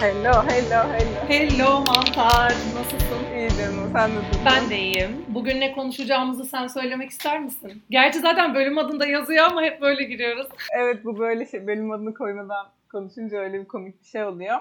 Hello, 0.00 0.32
hello, 0.48 0.82
hello. 0.92 1.28
Hello 1.28 1.84
Mantar, 1.84 2.52
nasılsın? 2.52 3.34
İyi 3.36 3.48
canım, 3.48 3.90
sen 3.92 4.10
nasılsın? 4.14 4.40
Ben 4.46 4.70
de 4.70 4.78
iyiyim. 4.78 5.24
Bugün 5.28 5.60
ne 5.60 5.72
konuşacağımızı 5.72 6.44
sen 6.44 6.66
söylemek 6.66 7.10
ister 7.10 7.40
misin? 7.40 7.82
Gerçi 7.90 8.18
zaten 8.18 8.54
bölüm 8.54 8.78
adında 8.78 9.06
yazıyor 9.06 9.44
ama 9.44 9.62
hep 9.62 9.80
böyle 9.80 10.04
giriyoruz. 10.04 10.46
Evet, 10.76 11.04
bu 11.04 11.18
böyle 11.18 11.46
şey, 11.46 11.66
bölüm 11.66 11.90
adını 11.90 12.14
koymadan 12.14 12.66
konuşunca 12.92 13.38
öyle 13.38 13.60
bir 13.60 13.68
komik 13.68 14.00
bir 14.02 14.06
şey 14.06 14.24
oluyor. 14.24 14.56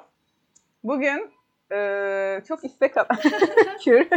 Bugün 0.84 1.32
eee, 1.72 2.42
çok 2.48 2.64
istek 2.66 2.98
alan... 2.98 3.20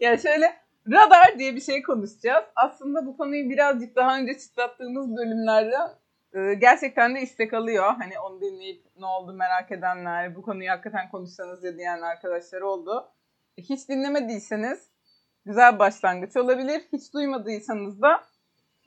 Yani 0.00 0.18
şöyle 0.22 0.56
radar 0.92 1.38
diye 1.38 1.54
bir 1.56 1.60
şey 1.60 1.82
konuşacağız. 1.82 2.44
Aslında 2.56 3.06
bu 3.06 3.16
konuyu 3.16 3.50
birazcık 3.50 3.96
daha 3.96 4.18
önce 4.18 4.38
çıtlattığımız 4.38 5.16
bölümlerden 5.16 5.88
e, 6.34 6.54
gerçekten 6.54 7.14
de 7.14 7.20
istek 7.20 7.54
alıyor. 7.54 7.94
Hani 7.98 8.18
onu 8.18 8.40
dinleyip 8.40 8.82
ne 8.98 9.06
oldu 9.06 9.32
merak 9.32 9.72
edenler, 9.72 10.36
bu 10.36 10.42
konuyu 10.42 10.70
hakikaten 10.70 11.10
konuşsanız 11.10 11.64
ya 11.64 11.76
diyen 11.76 12.00
arkadaşlar 12.02 12.60
oldu. 12.60 13.08
Hiç 13.58 13.88
dinlemediyseniz 13.88 14.90
güzel 15.46 15.78
başlangıç 15.78 16.36
olabilir. 16.36 16.82
Hiç 16.92 17.14
duymadıysanız 17.14 18.02
da 18.02 18.24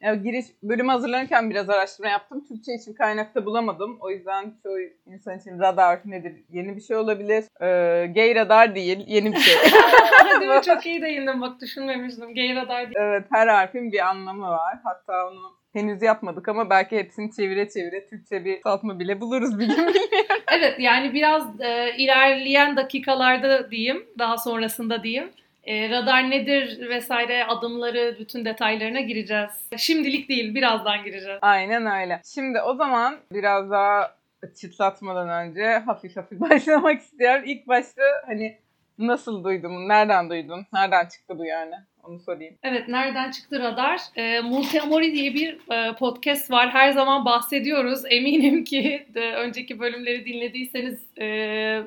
ya 0.01 0.15
giriş 0.15 0.45
bölüm 0.63 0.87
hazırlanırken 0.87 1.49
biraz 1.49 1.69
araştırma 1.69 2.09
yaptım. 2.09 2.45
Türkçe 2.47 2.73
için 2.73 2.93
kaynakta 2.93 3.45
bulamadım. 3.45 3.97
O 3.99 4.09
yüzden 4.09 4.53
çoğu 4.63 4.79
insan 5.05 5.37
için 5.37 5.59
radar 5.59 5.99
nedir? 6.05 6.43
Yeni 6.49 6.75
bir 6.75 6.81
şey 6.81 6.97
olabilir. 6.97 7.43
Ee, 7.61 8.07
gay 8.07 8.35
radar 8.35 8.75
değil, 8.75 9.03
yeni 9.07 9.31
bir 9.31 9.39
şey. 9.39 9.55
Değil 10.39 10.51
mi? 10.51 10.61
Çok 10.61 10.85
iyi 10.85 11.01
değindin 11.01 11.41
bak 11.41 11.61
düşünmemiştim. 11.61 12.35
Gay 12.35 12.55
radar 12.55 12.85
değil. 12.85 12.95
evet, 12.97 13.25
her 13.31 13.47
harfin 13.47 13.91
bir 13.91 13.99
anlamı 13.99 14.47
var. 14.47 14.79
Hatta 14.83 15.27
onu 15.27 15.56
henüz 15.77 16.01
yapmadık 16.01 16.49
ama 16.49 16.69
belki 16.69 16.97
hepsini 16.97 17.31
çevire 17.31 17.69
çevire 17.69 18.07
Türkçe 18.07 18.45
bir 18.45 18.61
saltma 18.61 18.99
bile 18.99 19.21
buluruz 19.21 19.59
bir 19.59 19.67
gün. 19.67 19.93
Evet 20.51 20.79
yani 20.79 21.13
biraz 21.13 21.61
e, 21.61 21.95
ilerleyen 21.97 22.77
dakikalarda 22.77 23.71
diyeyim, 23.71 24.05
daha 24.19 24.37
sonrasında 24.37 25.03
diyeyim. 25.03 25.31
E, 25.63 25.89
radar 25.89 26.29
nedir 26.29 26.89
vesaire 26.89 27.45
adımları, 27.45 28.15
bütün 28.19 28.45
detaylarına 28.45 28.99
gireceğiz. 28.99 29.51
Şimdilik 29.77 30.29
değil, 30.29 30.55
birazdan 30.55 31.03
gireceğiz. 31.03 31.39
Aynen 31.41 32.01
öyle. 32.01 32.21
Şimdi 32.33 32.61
o 32.61 32.75
zaman 32.75 33.17
biraz 33.31 33.71
daha 33.71 34.15
çıtlatmadan 34.61 35.29
önce 35.29 35.77
hafif 35.85 36.17
hafif 36.17 36.39
başlamak 36.49 37.01
istiyorum. 37.01 37.43
İlk 37.45 37.67
başta 37.67 38.01
hani 38.25 38.57
nasıl 38.97 39.43
duydun, 39.43 39.89
nereden 39.89 40.29
duydun, 40.29 40.65
nereden 40.73 41.05
çıktı 41.05 41.37
bu 41.37 41.45
yani? 41.45 41.75
Onu 42.07 42.19
sorayım. 42.19 42.55
Evet, 42.63 42.87
nereden 42.87 43.31
çıktı 43.31 43.59
radar? 43.59 43.99
E, 44.15 44.41
Multiamori 44.41 45.13
diye 45.13 45.33
bir 45.33 45.57
e, 45.73 45.95
podcast 45.95 46.51
var. 46.51 46.69
Her 46.69 46.91
zaman 46.91 47.25
bahsediyoruz. 47.25 48.01
Eminim 48.09 48.63
ki 48.63 49.07
de, 49.13 49.35
önceki 49.35 49.79
bölümleri 49.79 50.25
dinlediyseniz 50.25 50.99
e, 51.19 51.25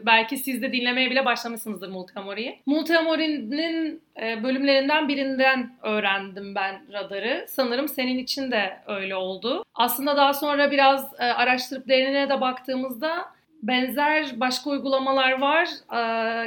belki 0.06 0.36
siz 0.36 0.62
de 0.62 0.72
dinlemeye 0.72 1.10
bile 1.10 1.24
başlamışsınızdır 1.24 1.88
Multiamori'yi. 1.88 2.58
Multiamori'nin 2.66 4.02
e, 4.22 4.42
bölümlerinden 4.42 5.08
birinden 5.08 5.76
öğrendim 5.82 6.54
ben 6.54 6.92
radarı. 6.92 7.44
Sanırım 7.48 7.88
senin 7.88 8.18
için 8.18 8.50
de 8.50 8.76
öyle 8.86 9.16
oldu. 9.16 9.64
Aslında 9.74 10.16
daha 10.16 10.34
sonra 10.34 10.70
biraz 10.70 11.12
e, 11.18 11.24
araştırıp 11.24 11.88
derinine 11.88 12.28
de 12.28 12.40
baktığımızda 12.40 13.26
benzer 13.62 14.40
başka 14.40 14.70
uygulamalar 14.70 15.40
var. 15.40 15.68
Ee, 15.92 15.96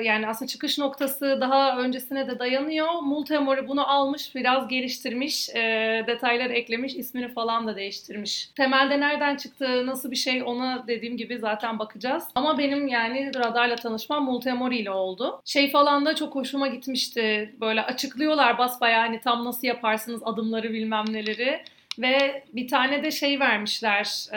yani 0.04 0.28
aslında 0.28 0.50
çıkış 0.50 0.78
noktası 0.78 1.38
daha 1.42 1.78
öncesine 1.78 2.28
de 2.28 2.40
dayanıyor. 2.40 3.02
Multimori 3.02 3.68
bunu 3.68 3.90
almış, 3.92 4.36
biraz 4.36 4.68
geliştirmiş, 4.68 5.50
e, 5.50 6.04
detayları 6.08 6.54
eklemiş, 6.54 6.96
ismini 6.96 7.34
falan 7.34 7.68
da 7.68 7.76
değiştirmiş. 7.76 8.50
Temelde 8.56 9.00
nereden 9.00 9.36
çıktı, 9.36 9.86
nasıl 9.86 10.12
bir 10.12 10.16
şey 10.16 10.44
ona 10.44 10.88
dediğim 10.88 11.18
gibi 11.18 11.38
zaten 11.38 11.80
bakacağız. 11.80 12.24
Ama 12.36 12.58
benim 12.58 12.88
yani 12.88 13.32
radarla 13.36 13.76
tanışmam 13.76 14.26
Multimori 14.26 14.78
ile 14.78 14.92
oldu. 14.92 15.42
Şey 15.46 15.72
falan 15.72 16.06
da 16.06 16.16
çok 16.16 16.36
hoşuma 16.36 16.68
gitmişti. 16.68 17.56
Böyle 17.62 17.82
açıklıyorlar 17.82 18.58
basbayağı 18.58 19.02
hani 19.02 19.20
tam 19.20 19.46
nasıl 19.46 19.68
yaparsınız 19.68 20.22
adımları 20.26 20.74
bilmem 20.74 21.06
neleri. 21.14 21.64
Ve 22.00 22.44
bir 22.54 22.68
tane 22.68 23.04
de 23.04 23.12
şey 23.12 23.40
vermişler, 23.40 24.28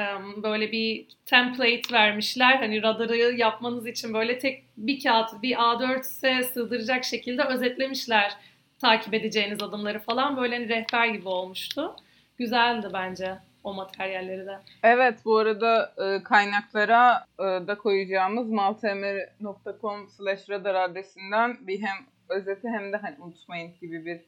böyle 0.42 0.72
bir 0.72 1.06
template 1.26 1.82
vermişler. 1.92 2.56
Hani 2.56 2.82
radarı 2.82 3.16
yapmanız 3.16 3.86
için 3.86 4.14
böyle 4.14 4.38
tek 4.38 4.64
bir 4.76 5.02
kağıt, 5.02 5.42
bir 5.42 5.56
A4'se 5.56 6.42
sığdıracak 6.42 7.04
şekilde 7.04 7.42
özetlemişler 7.42 8.32
takip 8.80 9.14
edeceğiniz 9.14 9.62
adımları 9.62 9.98
falan. 9.98 10.36
Böyle 10.36 10.56
hani 10.56 10.68
rehber 10.68 11.06
gibi 11.06 11.28
olmuştu. 11.28 11.96
Güzeldi 12.38 12.86
bence 12.92 13.38
o 13.64 13.74
materyalleri 13.74 14.46
de. 14.46 14.58
Evet 14.82 15.18
bu 15.24 15.38
arada 15.38 15.94
kaynaklara 16.24 17.26
da 17.38 17.78
koyacağımız 17.78 18.50
maltemer.com 18.50 20.08
slash 20.08 20.50
radar 20.50 20.74
adresinden 20.74 21.56
bir 21.60 21.82
hem 21.82 21.96
özeti 22.28 22.68
hem 22.68 22.92
de 22.92 22.96
hani 22.96 23.16
unutmayın 23.18 23.72
gibi 23.80 24.06
bir 24.06 24.20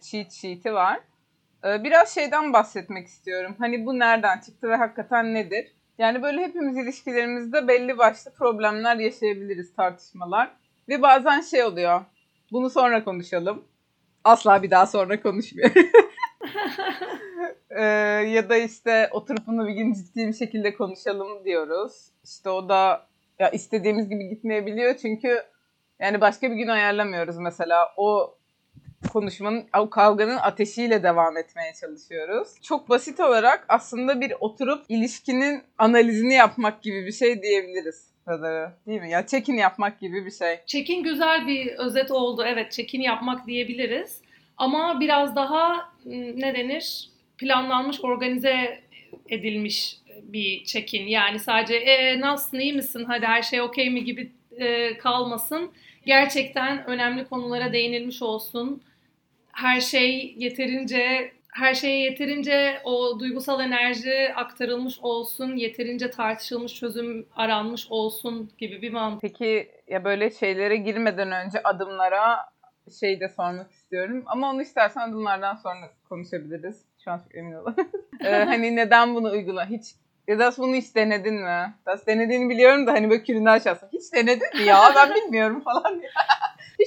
cheat 0.00 0.32
sheet'i 0.32 0.74
var. 0.74 1.00
Ee, 1.64 1.84
biraz 1.84 2.14
şeyden 2.14 2.52
bahsetmek 2.52 3.06
istiyorum. 3.06 3.56
Hani 3.58 3.86
bu 3.86 3.98
nereden 3.98 4.40
çıktı 4.40 4.68
ve 4.68 4.76
hakikaten 4.76 5.34
nedir? 5.34 5.72
Yani 5.98 6.22
böyle 6.22 6.42
hepimiz 6.42 6.76
ilişkilerimizde 6.76 7.68
belli 7.68 7.98
başlı 7.98 8.32
problemler 8.32 8.96
yaşayabiliriz, 8.96 9.74
tartışmalar. 9.74 10.50
Ve 10.88 11.02
bazen 11.02 11.40
şey 11.40 11.64
oluyor. 11.64 12.00
Bunu 12.52 12.70
sonra 12.70 13.04
konuşalım. 13.04 13.64
Asla 14.24 14.62
bir 14.62 14.70
daha 14.70 14.86
sonra 14.86 15.22
konuşmuyor. 15.22 15.70
ee, 17.70 17.82
ya 18.28 18.48
da 18.48 18.56
işte 18.56 19.08
oturup 19.12 19.46
bunu 19.46 19.68
bir 19.68 19.72
gün 19.72 19.92
ciddi 19.92 20.26
bir 20.28 20.32
şekilde 20.32 20.74
konuşalım 20.74 21.44
diyoruz. 21.44 21.92
İşte 22.24 22.50
o 22.50 22.68
da 22.68 23.06
ya 23.38 23.50
istediğimiz 23.50 24.08
gibi 24.08 24.28
gitmeyebiliyor 24.28 24.96
çünkü 24.96 25.42
yani 25.98 26.20
başka 26.20 26.50
bir 26.50 26.56
gün 26.56 26.68
ayarlamıyoruz 26.68 27.38
mesela. 27.38 27.92
O 27.96 28.36
konuşmanın, 29.08 29.66
o 29.78 29.90
kavganın 29.90 30.36
ateşiyle 30.36 31.02
devam 31.02 31.36
etmeye 31.36 31.72
çalışıyoruz. 31.80 32.48
Çok 32.62 32.88
basit 32.88 33.20
olarak 33.20 33.64
aslında 33.68 34.20
bir 34.20 34.32
oturup 34.40 34.84
ilişkinin 34.88 35.62
analizini 35.78 36.34
yapmak 36.34 36.82
gibi 36.82 37.06
bir 37.06 37.12
şey 37.12 37.42
diyebiliriz. 37.42 38.10
Radarı, 38.28 38.72
değil 38.86 39.00
mi? 39.00 39.10
Ya 39.10 39.26
check-in 39.26 39.56
yapmak 39.56 40.00
gibi 40.00 40.26
bir 40.26 40.30
şey. 40.30 40.58
Check-in 40.66 41.02
güzel 41.02 41.46
bir 41.46 41.66
özet 41.66 42.10
oldu. 42.10 42.44
Evet 42.46 42.72
check-in 42.72 43.00
yapmak 43.00 43.46
diyebiliriz. 43.46 44.20
Ama 44.56 45.00
biraz 45.00 45.36
daha 45.36 45.92
ne 46.04 46.54
denir? 46.54 47.10
Planlanmış, 47.38 48.04
organize 48.04 48.80
edilmiş 49.28 49.96
bir 50.22 50.64
check-in. 50.64 51.06
Yani 51.06 51.38
sadece 51.38 51.74
e, 51.74 52.20
nasılsın, 52.20 52.58
iyi 52.58 52.72
misin, 52.72 53.04
hadi 53.04 53.26
her 53.26 53.42
şey 53.42 53.60
okey 53.60 53.90
mi 53.90 54.04
gibi 54.04 54.32
e, 54.56 54.98
kalmasın. 54.98 55.72
Gerçekten 56.06 56.86
önemli 56.86 57.24
konulara 57.24 57.72
değinilmiş 57.72 58.22
olsun 58.22 58.82
her 59.52 59.80
şey 59.80 60.34
yeterince 60.38 61.32
her 61.52 61.74
şeye 61.74 61.98
yeterince 61.98 62.80
o 62.84 63.20
duygusal 63.20 63.60
enerji 63.60 64.34
aktarılmış 64.36 64.98
olsun, 65.02 65.56
yeterince 65.56 66.10
tartışılmış, 66.10 66.74
çözüm 66.74 67.26
aranmış 67.36 67.86
olsun 67.90 68.50
gibi 68.58 68.82
bir 68.82 68.92
mantık. 68.92 69.22
Peki 69.22 69.70
ya 69.88 70.04
böyle 70.04 70.30
şeylere 70.30 70.76
girmeden 70.76 71.32
önce 71.32 71.62
adımlara 71.62 72.36
şey 73.00 73.20
de 73.20 73.28
sormak 73.28 73.72
istiyorum. 73.72 74.22
Ama 74.26 74.50
onu 74.50 74.62
istersen 74.62 75.00
adımlardan 75.00 75.54
sonra 75.54 75.90
konuşabiliriz. 76.08 76.84
Şu 77.04 77.10
an 77.10 77.18
çok 77.18 77.34
emin 77.34 77.52
olamam. 77.52 77.74
ee, 78.24 78.44
hani 78.44 78.76
neden 78.76 79.14
bunu 79.14 79.30
uygula? 79.30 79.66
Hiç 79.66 79.84
ya 80.28 80.38
da 80.38 80.52
bunu 80.58 80.74
hiç 80.74 80.94
denedin 80.94 81.34
mi? 81.34 81.74
Das 81.86 82.06
denediğini 82.06 82.50
biliyorum 82.50 82.86
da 82.86 82.92
hani 82.92 83.10
böyle 83.10 83.22
kürünü 83.22 83.50
aşağısı. 83.50 83.88
Hiç 83.92 84.12
denedin 84.12 84.56
mi 84.56 84.62
ya? 84.62 84.92
Ben 84.96 85.14
bilmiyorum 85.14 85.60
falan 85.60 86.00
diye. 86.00 86.10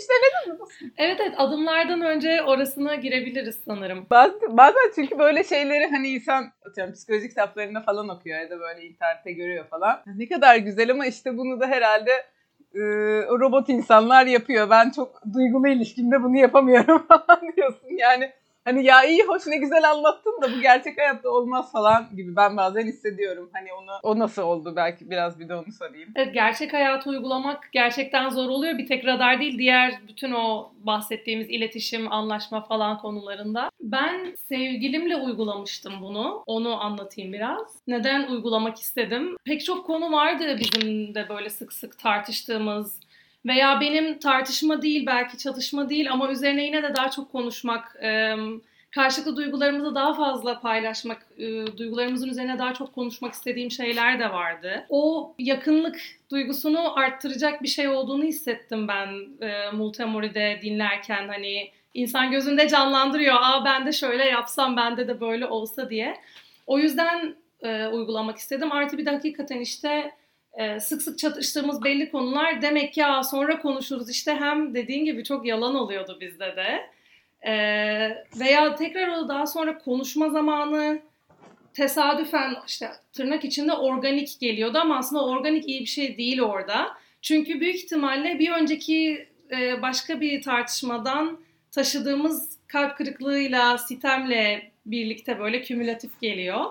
hiç 0.04 0.10
denedin 0.10 0.62
mi? 0.62 0.92
Evet 0.98 1.18
evet 1.22 1.34
adımlardan 1.38 2.02
önce 2.02 2.42
orasına 2.42 2.96
girebiliriz 2.96 3.56
sanırım. 3.66 4.08
Bazen, 4.10 4.58
bazen 4.58 4.92
çünkü 4.96 5.20
böyle 5.20 5.44
şeyleri 5.44 5.88
hani 5.92 6.08
insan 6.08 6.52
atıyorum 6.66 6.94
psikoloji 6.94 7.30
kitaplarında 7.30 7.82
falan 7.82 8.10
okuyor 8.10 8.40
ya 8.40 8.50
da 8.50 8.60
böyle 8.60 8.86
internette 8.88 9.32
görüyor 9.32 9.66
falan. 9.68 10.02
Ne 10.16 10.28
kadar 10.28 10.56
güzel 10.56 10.92
ama 10.92 11.06
işte 11.06 11.38
bunu 11.38 11.60
da 11.60 11.68
herhalde 11.68 12.12
e, 12.76 12.82
robot 13.40 13.70
insanlar 13.70 14.26
yapıyor. 14.26 14.70
Ben 14.70 14.90
çok 14.90 15.22
duygulu 15.34 15.68
ilişkimde 15.68 16.24
bunu 16.24 16.38
yapamıyorum 16.38 17.06
falan 17.08 17.54
diyorsun. 17.56 17.88
Yani 17.98 18.32
hani 18.66 18.86
ya 18.86 19.04
iyi 19.04 19.24
hoş 19.24 19.48
ne 19.48 19.58
güzel 19.58 19.92
anlattın 19.92 20.42
da 20.42 20.52
bu 20.54 20.62
gerçek 20.62 20.98
hayatta 20.98 21.30
olmaz 21.30 21.72
falan 21.72 22.10
gibi 22.16 22.36
ben 22.36 22.58
bazen 22.58 22.86
hissediyorum. 22.86 23.50
Hani 23.54 23.74
onu 23.74 23.92
o 24.04 24.20
nasıl 24.20 24.42
oldu 24.42 24.74
belki 24.76 25.10
biraz 25.10 25.40
bir 25.40 25.50
de 25.50 25.56
onu 25.56 25.72
sorayım. 25.72 26.10
Evet 26.16 26.34
gerçek 26.34 26.74
hayatı 26.74 27.10
uygulamak 27.10 27.70
gerçekten 27.72 28.30
zor 28.30 28.50
oluyor. 28.50 28.78
Bir 28.78 28.88
tek 28.88 29.06
radar 29.06 29.40
değil 29.40 29.58
diğer 29.58 29.94
bütün 30.08 30.32
o 30.32 30.72
bahsettiğimiz 30.80 31.50
iletişim, 31.50 32.12
anlaşma 32.12 32.62
falan 32.66 32.98
konularında. 32.98 33.70
Ben 33.82 34.36
sevgilimle 34.36 35.16
uygulamıştım 35.16 35.94
bunu. 36.02 36.44
Onu 36.46 36.84
anlatayım 36.84 37.34
biraz. 37.34 37.80
Neden 37.88 38.28
uygulamak 38.28 38.80
istedim? 38.80 39.38
Pek 39.46 39.66
çok 39.66 39.86
konu 39.86 40.12
vardı 40.12 40.58
bizim 40.60 41.16
de 41.16 41.30
böyle 41.30 41.50
sık 41.50 41.74
sık 41.74 42.00
tartıştığımız 42.00 43.00
veya 43.46 43.82
benim 43.82 44.20
tartışma 44.20 44.82
değil 44.82 45.06
belki 45.06 45.38
çatışma 45.38 45.90
değil 45.90 46.12
ama 46.12 46.32
üzerine 46.32 46.64
yine 46.66 46.84
de 46.84 46.96
daha 46.96 47.12
çok 47.12 47.32
konuşmak, 47.32 47.96
karşılıklı 48.92 49.38
duygularımızı 49.38 49.96
daha 49.96 50.14
fazla 50.14 50.60
paylaşmak, 50.60 51.28
duygularımızın 51.78 52.30
üzerine 52.30 52.60
daha 52.60 52.74
çok 52.74 52.96
konuşmak 52.96 53.34
istediğim 53.34 53.72
şeyler 53.72 54.20
de 54.20 54.32
vardı. 54.32 54.86
O 54.90 55.34
yakınlık 55.40 56.00
duygusunu 56.32 57.00
arttıracak 57.00 57.64
bir 57.64 57.68
şey 57.68 57.88
olduğunu 57.88 58.24
hissettim 58.24 58.88
ben 58.88 59.10
Multamori'de 59.74 60.60
dinlerken 60.62 61.28
hani 61.28 61.72
insan 61.94 62.32
gözünde 62.32 62.68
canlandırıyor. 62.68 63.36
Aa 63.42 63.66
ben 63.66 63.86
de 63.86 63.92
şöyle 63.92 64.26
yapsam 64.26 64.78
bende 64.78 65.08
de 65.08 65.22
böyle 65.22 65.46
olsa 65.46 65.90
diye. 65.90 66.18
O 66.68 66.80
yüzden 66.80 67.36
e, 67.62 67.88
uygulamak 67.88 68.38
istedim. 68.38 68.72
Artı 68.72 68.98
bir 68.98 69.06
de 69.06 69.10
hakikaten 69.10 69.60
işte 69.60 70.12
e, 70.54 70.80
sık 70.80 71.02
sık 71.02 71.20
çatıştığımız 71.20 71.84
belli 71.84 72.12
konular 72.12 72.62
demek 72.62 72.98
ya 72.98 73.24
sonra 73.24 73.60
konuşuruz 73.60 74.10
işte 74.10 74.36
hem 74.36 74.74
dediğin 74.74 75.06
gibi 75.06 75.24
çok 75.24 75.46
yalan 75.46 75.76
oluyordu 75.76 76.18
bizde 76.22 76.56
de. 76.56 76.90
E, 77.42 77.54
veya 78.40 78.76
tekrar 78.76 79.08
o 79.08 79.28
daha 79.28 79.48
sonra 79.48 79.78
konuşma 79.78 80.30
zamanı 80.30 81.02
tesadüfen 81.74 82.56
işte 82.68 82.90
tırnak 83.14 83.46
içinde 83.46 83.74
organik 83.74 84.40
geliyordu 84.40 84.78
ama 84.78 84.98
aslında 84.98 85.26
organik 85.26 85.68
iyi 85.68 85.82
bir 85.82 85.86
şey 85.86 86.18
değil 86.18 86.42
orada. 86.42 86.98
Çünkü 87.22 87.60
büyük 87.60 87.76
ihtimalle 87.76 88.40
bir 88.40 88.52
önceki 88.52 89.28
e, 89.52 89.82
başka 89.82 90.22
bir 90.22 90.42
tartışmadan 90.42 91.40
taşıdığımız 91.72 92.58
kalp 92.68 92.98
kırıklığıyla, 92.98 93.78
sitemle 93.78 94.72
birlikte 94.86 95.40
böyle 95.40 95.62
kümülatif 95.62 96.22
geliyor. 96.22 96.66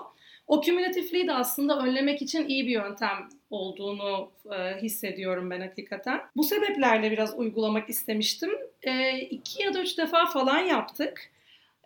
O 0.47 0.61
kümülatifliği 0.61 1.27
de 1.27 1.33
aslında 1.33 1.79
önlemek 1.79 2.21
için 2.21 2.47
iyi 2.47 2.67
bir 2.67 2.71
yöntem 2.71 3.29
olduğunu 3.49 4.31
e, 4.51 4.81
hissediyorum 4.81 5.49
ben 5.49 5.61
hakikaten. 5.61 6.21
Bu 6.35 6.43
sebeplerle 6.43 7.11
biraz 7.11 7.37
uygulamak 7.37 7.89
istemiştim. 7.89 8.49
E, 8.83 9.19
iki 9.19 9.63
ya 9.63 9.73
da 9.73 9.81
üç 9.81 9.97
defa 9.97 10.25
falan 10.25 10.59
yaptık. 10.59 11.31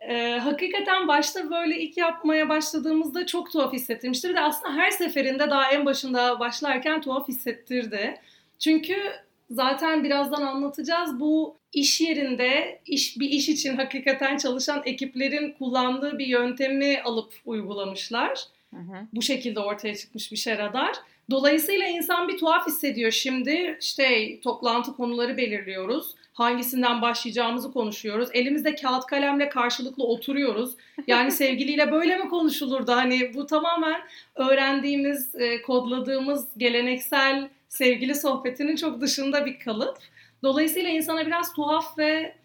E, 0.00 0.38
hakikaten 0.38 1.08
başta 1.08 1.50
böyle 1.50 1.78
ilk 1.78 1.96
yapmaya 1.96 2.48
başladığımızda 2.48 3.26
çok 3.26 3.52
tuhaf 3.52 3.72
hissettirmişti. 3.72 4.28
Bir 4.28 4.34
de 4.34 4.40
aslında 4.40 4.74
her 4.74 4.90
seferinde 4.90 5.50
daha 5.50 5.70
en 5.70 5.86
başında 5.86 6.40
başlarken 6.40 7.00
tuhaf 7.00 7.28
hissettirdi. 7.28 8.20
Çünkü 8.58 8.96
zaten 9.50 10.04
birazdan 10.04 10.42
anlatacağız. 10.42 11.20
Bu 11.20 11.56
iş 11.72 12.00
yerinde 12.00 12.80
iş 12.86 13.20
bir 13.20 13.30
iş 13.30 13.48
için 13.48 13.76
hakikaten 13.76 14.36
çalışan 14.36 14.82
ekiplerin 14.84 15.52
kullandığı 15.52 16.18
bir 16.18 16.26
yöntemi 16.26 17.02
alıp 17.02 17.32
uygulamışlar. 17.44 18.44
Hı 18.74 18.80
hı. 18.80 19.06
Bu 19.12 19.22
şekilde 19.22 19.60
ortaya 19.60 19.94
çıkmış 19.94 20.32
bir 20.32 20.36
şey 20.36 20.58
radar. 20.58 20.92
Dolayısıyla 21.30 21.86
insan 21.86 22.28
bir 22.28 22.38
tuhaf 22.38 22.66
hissediyor 22.66 23.10
şimdi. 23.10 23.78
İşte 23.80 24.40
toplantı 24.40 24.92
konuları 24.96 25.36
belirliyoruz. 25.36 26.14
Hangisinden 26.32 27.02
başlayacağımızı 27.02 27.72
konuşuyoruz. 27.72 28.28
Elimizde 28.32 28.74
kağıt 28.74 29.06
kalemle 29.06 29.48
karşılıklı 29.48 30.04
oturuyoruz. 30.04 30.74
Yani 31.06 31.30
sevgiliyle 31.42 31.92
böyle 31.92 32.16
mi 32.16 32.28
konuşulurdu? 32.28 32.92
Hani 32.92 33.34
bu 33.34 33.46
tamamen 33.46 34.00
öğrendiğimiz, 34.34 35.34
e, 35.34 35.62
kodladığımız 35.62 36.48
geleneksel 36.56 37.48
sevgili 37.68 38.14
sohbetinin 38.14 38.76
çok 38.76 39.00
dışında 39.00 39.46
bir 39.46 39.58
kalıp. 39.58 39.98
Dolayısıyla 40.42 40.90
insana 40.90 41.26
biraz 41.26 41.52
tuhaf 41.52 41.98
ve 41.98 42.36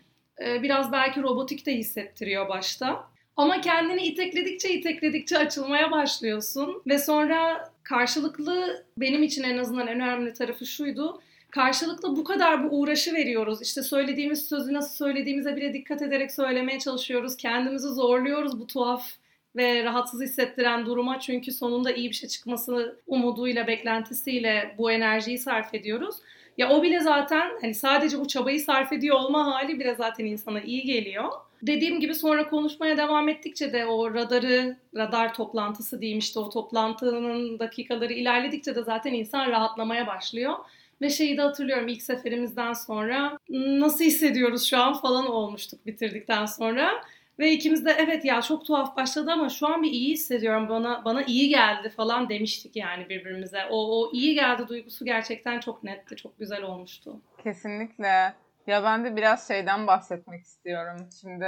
e, 0.45 0.63
biraz 0.63 0.91
belki 0.91 1.21
robotik 1.21 1.65
de 1.65 1.75
hissettiriyor 1.75 2.49
başta. 2.49 3.12
Ama 3.37 3.61
kendini 3.61 4.03
itekledikçe 4.03 4.73
itekledikçe 4.73 5.37
açılmaya 5.37 5.91
başlıyorsun 5.91 6.81
ve 6.87 6.99
sonra 6.99 7.69
karşılıklı 7.83 8.85
benim 8.97 9.23
için 9.23 9.43
en 9.43 9.57
azından 9.57 9.87
en 9.87 9.95
önemli 9.95 10.33
tarafı 10.33 10.65
şuydu. 10.65 11.21
Karşılıklı 11.51 12.17
bu 12.17 12.23
kadar 12.23 12.63
bu 12.63 12.79
uğraşı 12.79 13.13
veriyoruz. 13.13 13.61
İşte 13.61 13.83
söylediğimiz 13.83 14.47
sözü 14.47 14.73
nasıl 14.73 14.95
söylediğimize 14.95 15.55
bile 15.55 15.73
dikkat 15.73 16.01
ederek 16.01 16.31
söylemeye 16.31 16.79
çalışıyoruz. 16.79 17.37
Kendimizi 17.37 17.87
zorluyoruz 17.87 18.59
bu 18.59 18.67
tuhaf 18.67 19.07
ve 19.55 19.83
rahatsız 19.83 20.21
hissettiren 20.21 20.85
duruma 20.85 21.19
çünkü 21.19 21.51
sonunda 21.51 21.91
iyi 21.91 22.09
bir 22.09 22.15
şey 22.15 22.29
çıkması 22.29 22.99
umuduyla, 23.07 23.67
beklentisiyle 23.67 24.75
bu 24.77 24.91
enerjiyi 24.91 25.37
sarf 25.37 25.73
ediyoruz. 25.73 26.15
Ya 26.57 26.69
o 26.69 26.83
bile 26.83 26.99
zaten 26.99 27.51
hani 27.61 27.73
sadece 27.73 28.19
bu 28.19 28.27
çabayı 28.27 28.59
sarf 28.59 28.93
ediyor 28.93 29.15
olma 29.19 29.45
hali 29.45 29.79
bile 29.79 29.95
zaten 29.95 30.25
insana 30.25 30.61
iyi 30.61 30.83
geliyor. 30.83 31.31
Dediğim 31.67 31.99
gibi 31.99 32.15
sonra 32.15 32.49
konuşmaya 32.49 32.97
devam 32.97 33.29
ettikçe 33.29 33.73
de 33.73 33.85
o 33.85 34.13
radarı, 34.13 34.77
radar 34.95 35.33
toplantısı 35.33 36.01
diyeyim 36.01 36.19
işte 36.19 36.39
o 36.39 36.49
toplantının 36.49 37.59
dakikaları 37.59 38.13
ilerledikçe 38.13 38.75
de 38.75 38.83
zaten 38.83 39.13
insan 39.13 39.51
rahatlamaya 39.51 40.07
başlıyor. 40.07 40.53
Ve 41.01 41.09
şeyi 41.09 41.37
de 41.37 41.41
hatırlıyorum 41.41 41.87
ilk 41.87 42.01
seferimizden 42.01 42.73
sonra 42.73 43.39
nasıl 43.49 44.03
hissediyoruz 44.03 44.69
şu 44.69 44.77
an 44.77 44.93
falan 44.93 45.27
olmuştuk 45.27 45.85
bitirdikten 45.85 46.45
sonra. 46.45 47.03
Ve 47.39 47.51
ikimiz 47.51 47.85
de 47.85 47.95
evet 47.97 48.25
ya 48.25 48.41
çok 48.41 48.65
tuhaf 48.65 48.97
başladı 48.97 49.31
ama 49.31 49.49
şu 49.49 49.67
an 49.67 49.83
bir 49.83 49.91
iyi 49.91 50.13
hissediyorum 50.13 50.69
bana 50.69 51.05
bana 51.05 51.23
iyi 51.23 51.49
geldi 51.49 51.89
falan 51.89 52.29
demiştik 52.29 52.75
yani 52.75 53.09
birbirimize. 53.09 53.65
O, 53.69 54.01
o 54.01 54.11
iyi 54.13 54.35
geldi 54.35 54.67
duygusu 54.67 55.05
gerçekten 55.05 55.59
çok 55.59 55.83
netti, 55.83 56.15
çok 56.15 56.39
güzel 56.39 56.63
olmuştu. 56.63 57.21
Kesinlikle. 57.43 58.33
Ya 58.67 58.83
ben 58.83 59.05
de 59.05 59.15
biraz 59.15 59.47
şeyden 59.47 59.87
bahsetmek 59.87 60.43
istiyorum. 60.43 61.09
Şimdi 61.21 61.47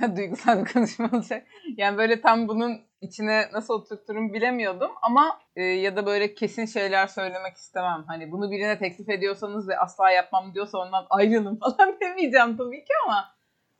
duygusal 0.16 0.64
bir 0.64 0.72
konuşma 0.72 1.10
olacak. 1.12 1.46
Yani 1.76 1.98
böyle 1.98 2.20
tam 2.20 2.48
bunun 2.48 2.80
içine 3.00 3.48
nasıl 3.52 3.74
oturturum 3.74 4.32
bilemiyordum 4.32 4.90
ama 5.02 5.40
e, 5.56 5.62
ya 5.62 5.96
da 5.96 6.06
böyle 6.06 6.34
kesin 6.34 6.66
şeyler 6.66 7.06
söylemek 7.06 7.56
istemem. 7.56 8.04
Hani 8.06 8.32
bunu 8.32 8.50
birine 8.50 8.78
teklif 8.78 9.08
ediyorsanız 9.08 9.68
ve 9.68 9.78
asla 9.78 10.10
yapmam 10.10 10.54
diyorsa 10.54 10.78
ondan 10.78 11.06
ayrılın 11.10 11.56
falan 11.78 12.00
demeyeceğim 12.00 12.56
tabii 12.56 12.84
ki 12.84 12.92
ama 13.06 13.34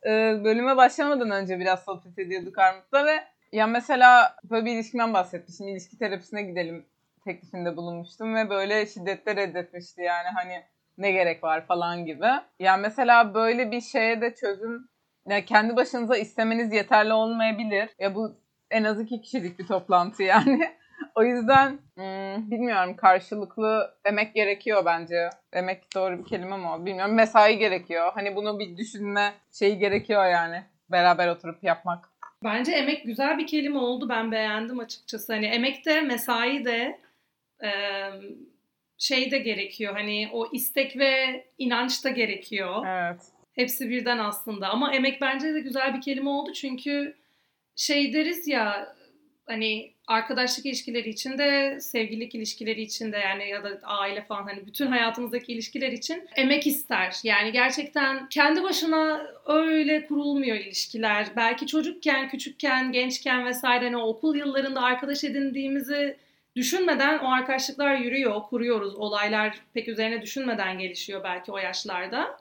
e, 0.05 0.09
bölüme 0.43 0.77
başlamadan 0.77 1.31
önce 1.31 1.59
biraz 1.59 1.83
sohbet 1.83 2.19
ediyorduk 2.19 2.57
Armut'la 2.57 3.05
ve 3.05 3.23
ya 3.51 3.67
mesela 3.67 4.35
böyle 4.43 4.65
bir 4.65 4.71
ilişkimden 4.71 5.13
bahsetmiştim. 5.13 5.67
İlişki 5.67 5.97
terapisine 5.97 6.43
gidelim 6.43 6.85
teklifinde 7.23 7.77
bulunmuştum 7.77 8.35
ve 8.35 8.49
böyle 8.49 8.85
şiddetle 8.85 9.35
reddetmişti 9.35 10.01
yani 10.01 10.27
hani 10.35 10.63
ne 10.97 11.11
gerek 11.11 11.43
var 11.43 11.65
falan 11.65 12.05
gibi. 12.05 12.27
Yani 12.59 12.81
mesela 12.81 13.33
böyle 13.33 13.71
bir 13.71 13.81
şeye 13.81 14.21
de 14.21 14.35
çözüm 14.35 14.89
yani 15.27 15.45
kendi 15.45 15.75
başınıza 15.75 16.17
istemeniz 16.17 16.73
yeterli 16.73 17.13
olmayabilir. 17.13 17.89
Ya 17.99 18.15
bu 18.15 18.37
en 18.71 18.83
az 18.83 19.01
iki 19.01 19.21
kişilik 19.21 19.59
bir 19.59 19.67
toplantı 19.67 20.23
yani. 20.33 20.75
o 21.15 21.23
yüzden 21.23 21.79
hmm, 21.95 22.51
bilmiyorum 22.51 22.95
karşılıklı 22.95 23.97
emek 24.05 24.35
gerekiyor 24.35 24.85
bence. 24.85 25.29
Emek 25.53 25.95
doğru 25.95 26.19
bir 26.19 26.25
kelime 26.25 26.57
mi 26.57 26.85
bilmiyorum. 26.85 27.15
Mesai 27.15 27.57
gerekiyor. 27.57 28.11
Hani 28.13 28.35
bunu 28.35 28.59
bir 28.59 28.77
düşünme 28.77 29.33
şeyi 29.51 29.77
gerekiyor 29.77 30.25
yani. 30.25 30.63
Beraber 30.91 31.27
oturup 31.27 31.63
yapmak. 31.63 32.09
Bence 32.43 32.71
emek 32.71 33.05
güzel 33.05 33.37
bir 33.37 33.47
kelime 33.47 33.79
oldu. 33.79 34.09
Ben 34.09 34.31
beğendim 34.31 34.79
açıkçası. 34.79 35.33
Hani 35.33 35.45
emek 35.45 35.85
de 35.85 36.01
mesai 36.01 36.65
de 36.65 36.99
şey 38.97 39.31
de 39.31 39.37
gerekiyor. 39.37 39.93
Hani 39.93 40.29
o 40.31 40.51
istek 40.53 40.97
ve 40.97 41.45
inanç 41.57 42.03
da 42.03 42.09
gerekiyor. 42.09 42.85
Evet. 42.87 43.21
Hepsi 43.55 43.89
birden 43.89 44.17
aslında. 44.17 44.69
Ama 44.69 44.93
emek 44.93 45.21
bence 45.21 45.53
de 45.53 45.59
güzel 45.59 45.93
bir 45.93 46.01
kelime 46.01 46.29
oldu. 46.29 46.53
Çünkü 46.53 47.15
şey 47.75 48.13
deriz 48.13 48.47
ya 48.47 48.95
hani 49.45 49.91
arkadaşlık 50.07 50.65
ilişkileri 50.65 51.09
içinde, 51.09 51.77
sevgililik 51.81 52.35
ilişkileri 52.35 52.81
içinde 52.81 53.17
yani 53.17 53.49
ya 53.49 53.63
da 53.63 53.79
aile 53.83 54.21
falan 54.21 54.43
hani 54.43 54.67
bütün 54.67 54.87
hayatımızdaki 54.87 55.53
ilişkiler 55.53 55.91
için 55.91 56.27
emek 56.35 56.67
ister. 56.67 57.15
Yani 57.23 57.51
gerçekten 57.51 58.29
kendi 58.29 58.63
başına 58.63 59.27
öyle 59.45 60.07
kurulmuyor 60.07 60.57
ilişkiler. 60.57 61.27
Belki 61.35 61.67
çocukken, 61.67 62.29
küçükken, 62.29 62.91
gençken 62.91 63.45
vesaire 63.45 63.85
hani 63.85 63.97
okul 63.97 64.35
yıllarında 64.35 64.81
arkadaş 64.81 65.23
edindiğimizi 65.23 66.17
düşünmeden 66.55 67.19
o 67.19 67.27
arkadaşlıklar 67.27 67.95
yürüyor, 67.95 68.41
kuruyoruz. 68.43 68.95
Olaylar 68.95 69.61
pek 69.73 69.87
üzerine 69.87 70.21
düşünmeden 70.21 70.79
gelişiyor 70.79 71.23
belki 71.23 71.51
o 71.51 71.57
yaşlarda. 71.57 72.37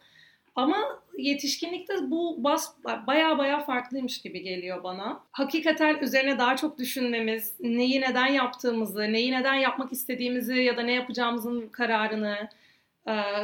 Ama 0.56 1.02
yetişkinlikte 1.18 1.94
bu 2.11 2.44
bas 2.44 2.75
baya 3.06 3.38
baya 3.38 3.64
farklıymış 3.64 4.23
gibi 4.23 4.42
geliyor 4.42 4.83
bana. 4.83 5.21
Hakikaten 5.33 5.99
üzerine 5.99 6.38
daha 6.38 6.56
çok 6.56 6.78
düşünmemiz, 6.78 7.54
neyi 7.61 8.00
neden 8.00 8.26
yaptığımızı, 8.26 9.12
neyi 9.12 9.33
neden 9.33 9.54
yapmak 9.54 9.92
istediğimizi 9.92 10.54
ya 10.54 10.76
da 10.76 10.83
ne 10.83 10.92
yapacağımızın 10.92 11.68
kararını, 11.68 12.49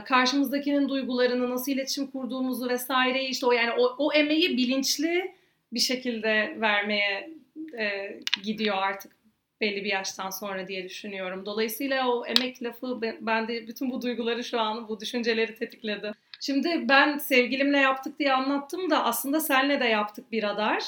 karşımızdakinin 0.04 0.88
duygularını, 0.88 1.50
nasıl 1.50 1.72
iletişim 1.72 2.06
kurduğumuzu 2.06 2.68
vesaireyi 2.68 3.28
işte 3.28 3.46
o 3.46 3.52
yani 3.52 3.70
o, 3.78 3.94
o 3.98 4.12
emeği 4.12 4.56
bilinçli 4.56 5.34
bir 5.72 5.80
şekilde 5.80 6.56
vermeye 6.60 7.30
e, 7.78 8.18
gidiyor 8.44 8.76
artık 8.76 9.19
belli 9.60 9.84
bir 9.84 9.90
yaştan 9.90 10.30
sonra 10.30 10.68
diye 10.68 10.84
düşünüyorum. 10.84 11.46
Dolayısıyla 11.46 12.08
o 12.08 12.26
emek 12.26 12.62
lafı 12.62 13.00
ben 13.20 13.48
de 13.48 13.66
bütün 13.66 13.90
bu 13.90 14.02
duyguları 14.02 14.44
şu 14.44 14.60
an 14.60 14.88
bu 14.88 15.00
düşünceleri 15.00 15.54
tetikledi. 15.54 16.12
Şimdi 16.40 16.88
ben 16.88 17.18
sevgilimle 17.18 17.78
yaptık 17.78 18.18
diye 18.18 18.32
anlattım 18.32 18.90
da 18.90 19.04
aslında 19.04 19.40
senle 19.40 19.80
de 19.80 19.84
yaptık 19.84 20.32
bir 20.32 20.42
radar. 20.42 20.82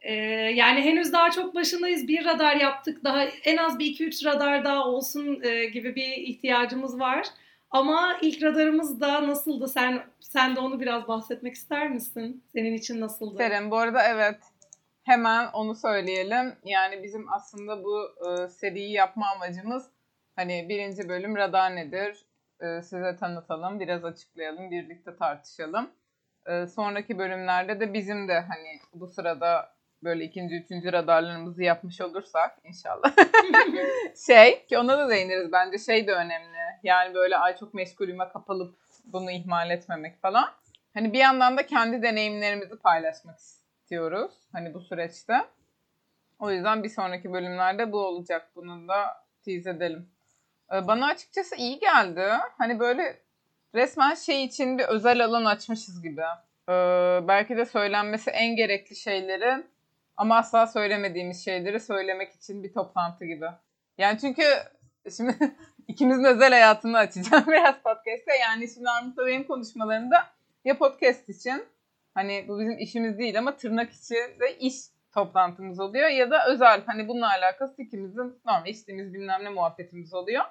Ee, 0.00 0.14
yani 0.54 0.80
henüz 0.80 1.12
daha 1.12 1.30
çok 1.30 1.54
başındayız. 1.54 2.08
Bir 2.08 2.24
radar 2.24 2.56
yaptık. 2.56 3.04
Daha 3.04 3.24
en 3.24 3.56
az 3.56 3.78
bir 3.78 3.86
iki 3.86 4.04
üç 4.04 4.24
radar 4.24 4.64
daha 4.64 4.84
olsun 4.84 5.40
e, 5.42 5.64
gibi 5.64 5.94
bir 5.96 6.12
ihtiyacımız 6.16 7.00
var. 7.00 7.26
Ama 7.70 8.18
ilk 8.22 8.42
radarımız 8.42 9.00
da 9.00 9.28
nasıldı? 9.28 9.68
Sen 9.68 10.02
sen 10.20 10.56
de 10.56 10.60
onu 10.60 10.80
biraz 10.80 11.08
bahsetmek 11.08 11.54
ister 11.54 11.90
misin? 11.90 12.44
Senin 12.52 12.72
için 12.72 13.00
nasıldı? 13.00 13.42
İsterim. 13.42 13.70
Bu 13.70 13.76
arada 13.76 14.02
evet. 14.02 14.36
Hemen 15.06 15.46
onu 15.52 15.74
söyleyelim. 15.74 16.54
Yani 16.64 17.02
bizim 17.02 17.32
aslında 17.32 17.84
bu 17.84 18.08
e, 18.28 18.48
seriyi 18.48 18.92
yapma 18.92 19.26
amacımız 19.30 19.90
hani 20.36 20.66
birinci 20.68 21.08
bölüm 21.08 21.36
radar 21.36 21.76
nedir? 21.76 22.26
E, 22.60 22.82
size 22.82 23.16
tanıtalım, 23.16 23.80
biraz 23.80 24.04
açıklayalım, 24.04 24.70
birlikte 24.70 25.16
tartışalım. 25.16 25.90
E, 26.46 26.66
sonraki 26.66 27.18
bölümlerde 27.18 27.80
de 27.80 27.94
bizim 27.94 28.28
de 28.28 28.40
hani 28.40 28.80
bu 28.94 29.06
sırada 29.06 29.72
böyle 30.02 30.24
ikinci, 30.24 30.54
üçüncü 30.54 30.92
radarlarımızı 30.92 31.62
yapmış 31.62 32.00
olursak 32.00 32.58
inşallah. 32.64 33.12
şey 34.26 34.66
ki 34.66 34.78
ona 34.78 34.98
da 34.98 35.08
değiniriz 35.08 35.52
bence 35.52 35.78
şey 35.78 36.06
de 36.06 36.12
önemli. 36.12 36.58
Yani 36.82 37.14
böyle 37.14 37.36
ay 37.36 37.56
çok 37.56 37.74
meşgulüme 37.74 38.28
kapalıp 38.28 38.74
bunu 39.04 39.30
ihmal 39.30 39.70
etmemek 39.70 40.22
falan. 40.22 40.48
Hani 40.94 41.12
bir 41.12 41.18
yandan 41.18 41.56
da 41.56 41.66
kendi 41.66 42.02
deneyimlerimizi 42.02 42.78
paylaşmak 42.78 43.38
istiyoruz. 43.38 43.55
Hani 44.52 44.74
bu 44.74 44.80
süreçte. 44.80 45.44
O 46.38 46.50
yüzden 46.50 46.82
bir 46.82 46.88
sonraki 46.88 47.32
bölümlerde 47.32 47.92
bu 47.92 47.98
olacak. 47.98 48.50
Bunu 48.56 48.88
da 48.88 49.24
tease 49.44 49.70
edelim. 49.70 50.08
Ee, 50.72 50.86
bana 50.86 51.06
açıkçası 51.06 51.56
iyi 51.56 51.78
geldi. 51.78 52.24
Hani 52.58 52.80
böyle 52.80 53.18
resmen 53.74 54.14
şey 54.14 54.44
için 54.44 54.78
bir 54.78 54.84
özel 54.84 55.24
alan 55.24 55.44
açmışız 55.44 56.02
gibi. 56.02 56.22
Ee, 56.68 56.72
belki 57.28 57.56
de 57.56 57.66
söylenmesi 57.66 58.30
en 58.30 58.56
gerekli 58.56 58.96
şeyleri 58.96 59.64
ama 60.16 60.36
asla 60.36 60.66
söylemediğimiz 60.66 61.44
şeyleri 61.44 61.80
söylemek 61.80 62.32
için 62.32 62.62
bir 62.62 62.72
toplantı 62.72 63.24
gibi. 63.24 63.46
Yani 63.98 64.18
çünkü 64.18 64.42
şimdi 65.16 65.36
ikimizin 65.88 66.24
özel 66.24 66.50
hayatını 66.50 66.98
açacağım 66.98 67.44
biraz 67.48 67.74
podcast'te. 67.74 68.36
Yani 68.40 68.68
şimdi 68.68 68.90
Armut'la 68.90 69.26
benim 69.26 69.46
konuşmalarımda 69.46 70.26
ya 70.64 70.78
podcast 70.78 71.28
için 71.28 71.64
hani 72.16 72.44
bu 72.48 72.60
bizim 72.60 72.78
işimiz 72.78 73.18
değil 73.18 73.38
ama 73.38 73.56
tırnak 73.56 73.92
içi 73.92 74.14
de 74.14 74.58
iş 74.60 74.74
toplantımız 75.14 75.80
oluyor 75.80 76.08
ya 76.08 76.30
da 76.30 76.46
özel 76.48 76.82
hani 76.86 77.08
bununla 77.08 77.28
alakası 77.28 77.82
ikimizin 77.82 78.38
normal 78.46 78.66
içtiğimiz 78.66 79.14
bilmem 79.14 79.44
ne 79.44 79.48
muhabbetimiz 79.48 80.14
oluyor. 80.14 80.44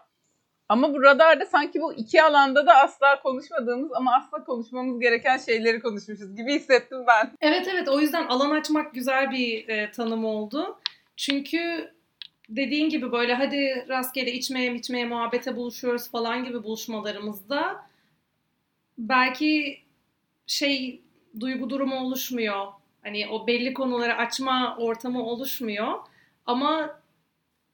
Ama 0.70 0.94
bu 0.94 1.04
radarda 1.04 1.46
sanki 1.46 1.82
bu 1.82 1.94
iki 1.94 2.24
alanda 2.24 2.66
da 2.66 2.76
asla 2.76 3.22
konuşmadığımız 3.22 3.92
ama 3.94 4.16
asla 4.16 4.44
konuşmamız 4.44 5.00
gereken 5.00 5.38
şeyleri 5.38 5.82
konuşmuşuz 5.82 6.36
gibi 6.36 6.54
hissettim 6.54 7.04
ben. 7.08 7.32
Evet 7.42 7.68
evet 7.74 7.90
o 7.90 8.00
yüzden 8.00 8.28
alan 8.28 8.52
açmak 8.52 8.94
güzel 8.94 9.32
bir 9.32 9.70
e, 9.70 9.92
tanım 9.92 10.26
oldu. 10.26 10.80
Çünkü 11.18 11.92
dediğin 12.50 12.90
gibi 12.90 13.12
böyle 13.12 13.34
hadi 13.34 13.86
rastgele 13.90 14.32
içmeye 14.32 14.76
içmeye 14.76 15.06
muhabbete 15.06 15.56
buluşuyoruz 15.56 16.12
falan 16.12 16.44
gibi 16.44 16.64
buluşmalarımızda 16.64 17.76
belki 18.98 19.82
şey 20.48 21.05
duygu 21.40 21.70
durumu 21.70 22.00
oluşmuyor. 22.00 22.68
Hani 23.04 23.28
o 23.28 23.48
belli 23.48 23.74
konuları 23.74 24.16
açma 24.16 24.78
ortamı 24.80 25.24
oluşmuyor. 25.26 25.94
Ama 26.46 27.00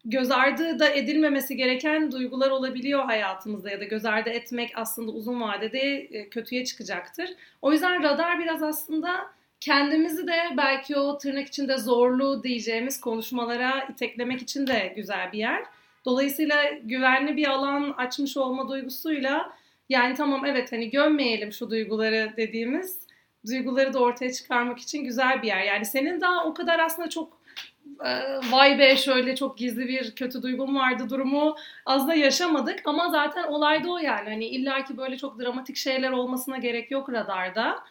göz 0.05 0.31
ardı 0.31 0.79
da 0.79 0.89
edilmemesi 0.89 1.55
gereken 1.55 2.11
duygular 2.11 2.51
olabiliyor 2.51 3.03
hayatımızda 3.05 3.69
ya 3.69 3.79
da 3.79 3.83
göz 3.83 4.05
ardı 4.05 4.29
etmek 4.29 4.71
aslında 4.75 5.11
uzun 5.11 5.41
vadede 5.41 5.79
e, 5.79 6.29
kötüye 6.29 6.65
çıkacaktır. 6.65 7.29
O 7.61 7.71
yüzden 7.71 8.03
radar 8.03 8.39
biraz 8.39 8.63
aslında 8.63 9.31
kendimizi 9.59 10.27
de 10.27 10.37
belki 10.57 10.95
o 10.95 11.17
tırnak 11.17 11.47
içinde 11.47 11.77
zorlu 11.77 12.43
diyeceğimiz 12.43 13.01
konuşmalara 13.01 13.83
iteklemek 13.83 14.41
için 14.41 14.67
de 14.67 14.93
güzel 14.95 15.31
bir 15.31 15.37
yer. 15.37 15.63
Dolayısıyla 16.05 16.63
güvenli 16.83 17.37
bir 17.37 17.47
alan 17.47 17.93
açmış 17.97 18.37
olma 18.37 18.69
duygusuyla 18.69 19.53
yani 19.89 20.15
tamam 20.15 20.45
evet 20.45 20.71
hani 20.71 20.89
gömmeyelim 20.89 21.53
şu 21.53 21.69
duyguları 21.69 22.33
dediğimiz 22.37 22.99
duyguları 23.47 23.93
da 23.93 23.99
ortaya 23.99 24.33
çıkarmak 24.33 24.79
için 24.79 25.03
güzel 25.03 25.41
bir 25.41 25.47
yer. 25.47 25.63
Yani 25.63 25.85
senin 25.85 26.21
daha 26.21 26.45
o 26.45 26.53
kadar 26.53 26.79
aslında 26.79 27.09
çok 27.09 27.41
ee, 28.05 28.51
vay 28.51 28.79
be 28.79 28.97
şöyle 28.97 29.35
çok 29.35 29.57
gizli 29.57 29.87
bir 29.87 30.15
kötü 30.15 30.43
duygum 30.43 30.75
vardı 30.75 31.09
durumu 31.09 31.55
az 31.85 32.07
da 32.07 32.13
yaşamadık 32.13 32.79
ama 32.85 33.09
zaten 33.09 33.43
olay 33.43 33.83
da 33.83 33.91
o 33.91 33.97
yani 33.97 34.29
hani 34.29 34.45
illaki 34.45 34.97
böyle 34.97 35.17
çok 35.17 35.39
dramatik 35.39 35.75
şeyler 35.75 36.11
olmasına 36.11 36.57
gerek 36.57 36.91
yok 36.91 37.09
radarda. 37.11 37.83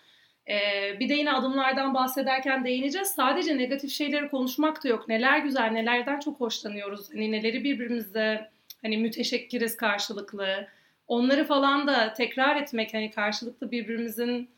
Ee, 0.49 1.00
bir 1.00 1.09
de 1.09 1.14
yine 1.14 1.33
adımlardan 1.33 1.95
bahsederken 1.95 2.64
değineceğiz. 2.64 3.09
Sadece 3.09 3.59
negatif 3.59 3.90
şeyleri 3.90 4.28
konuşmak 4.28 4.85
da 4.85 4.88
yok. 4.88 5.09
Neler 5.09 5.38
güzel, 5.38 5.71
nelerden 5.71 6.19
çok 6.19 6.40
hoşlanıyoruz. 6.40 7.11
Hani 7.12 7.33
neleri 7.33 7.64
birbirimize 7.64 8.50
hani 8.83 8.97
müteşekkiriz 8.97 9.76
karşılıklı. 9.76 10.69
Onları 11.09 11.45
falan 11.45 11.87
da 11.87 12.12
tekrar 12.12 12.57
etmek 12.57 12.95
hani 12.95 13.11
karşılıklı 13.11 13.71
birbirimizin 13.71 14.49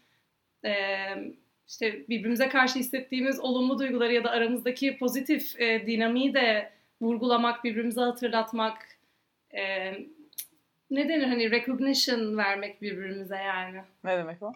e, 0.64 0.74
işte 1.68 2.08
birbirimize 2.08 2.48
karşı 2.48 2.78
hissettiğimiz 2.78 3.40
olumlu 3.40 3.78
duyguları 3.78 4.12
ya 4.12 4.24
da 4.24 4.30
aramızdaki 4.30 4.98
pozitif 4.98 5.60
e, 5.60 5.86
dinamiği 5.86 6.34
de 6.34 6.72
vurgulamak, 7.00 7.64
birbirimize 7.64 8.00
hatırlatmak 8.00 8.78
e, 9.54 9.92
ne 10.90 11.08
denir 11.08 11.26
hani 11.26 11.50
recognition 11.50 12.36
vermek 12.36 12.82
birbirimize 12.82 13.36
yani. 13.36 13.80
Ne 14.04 14.18
demek 14.18 14.42
o? 14.42 14.52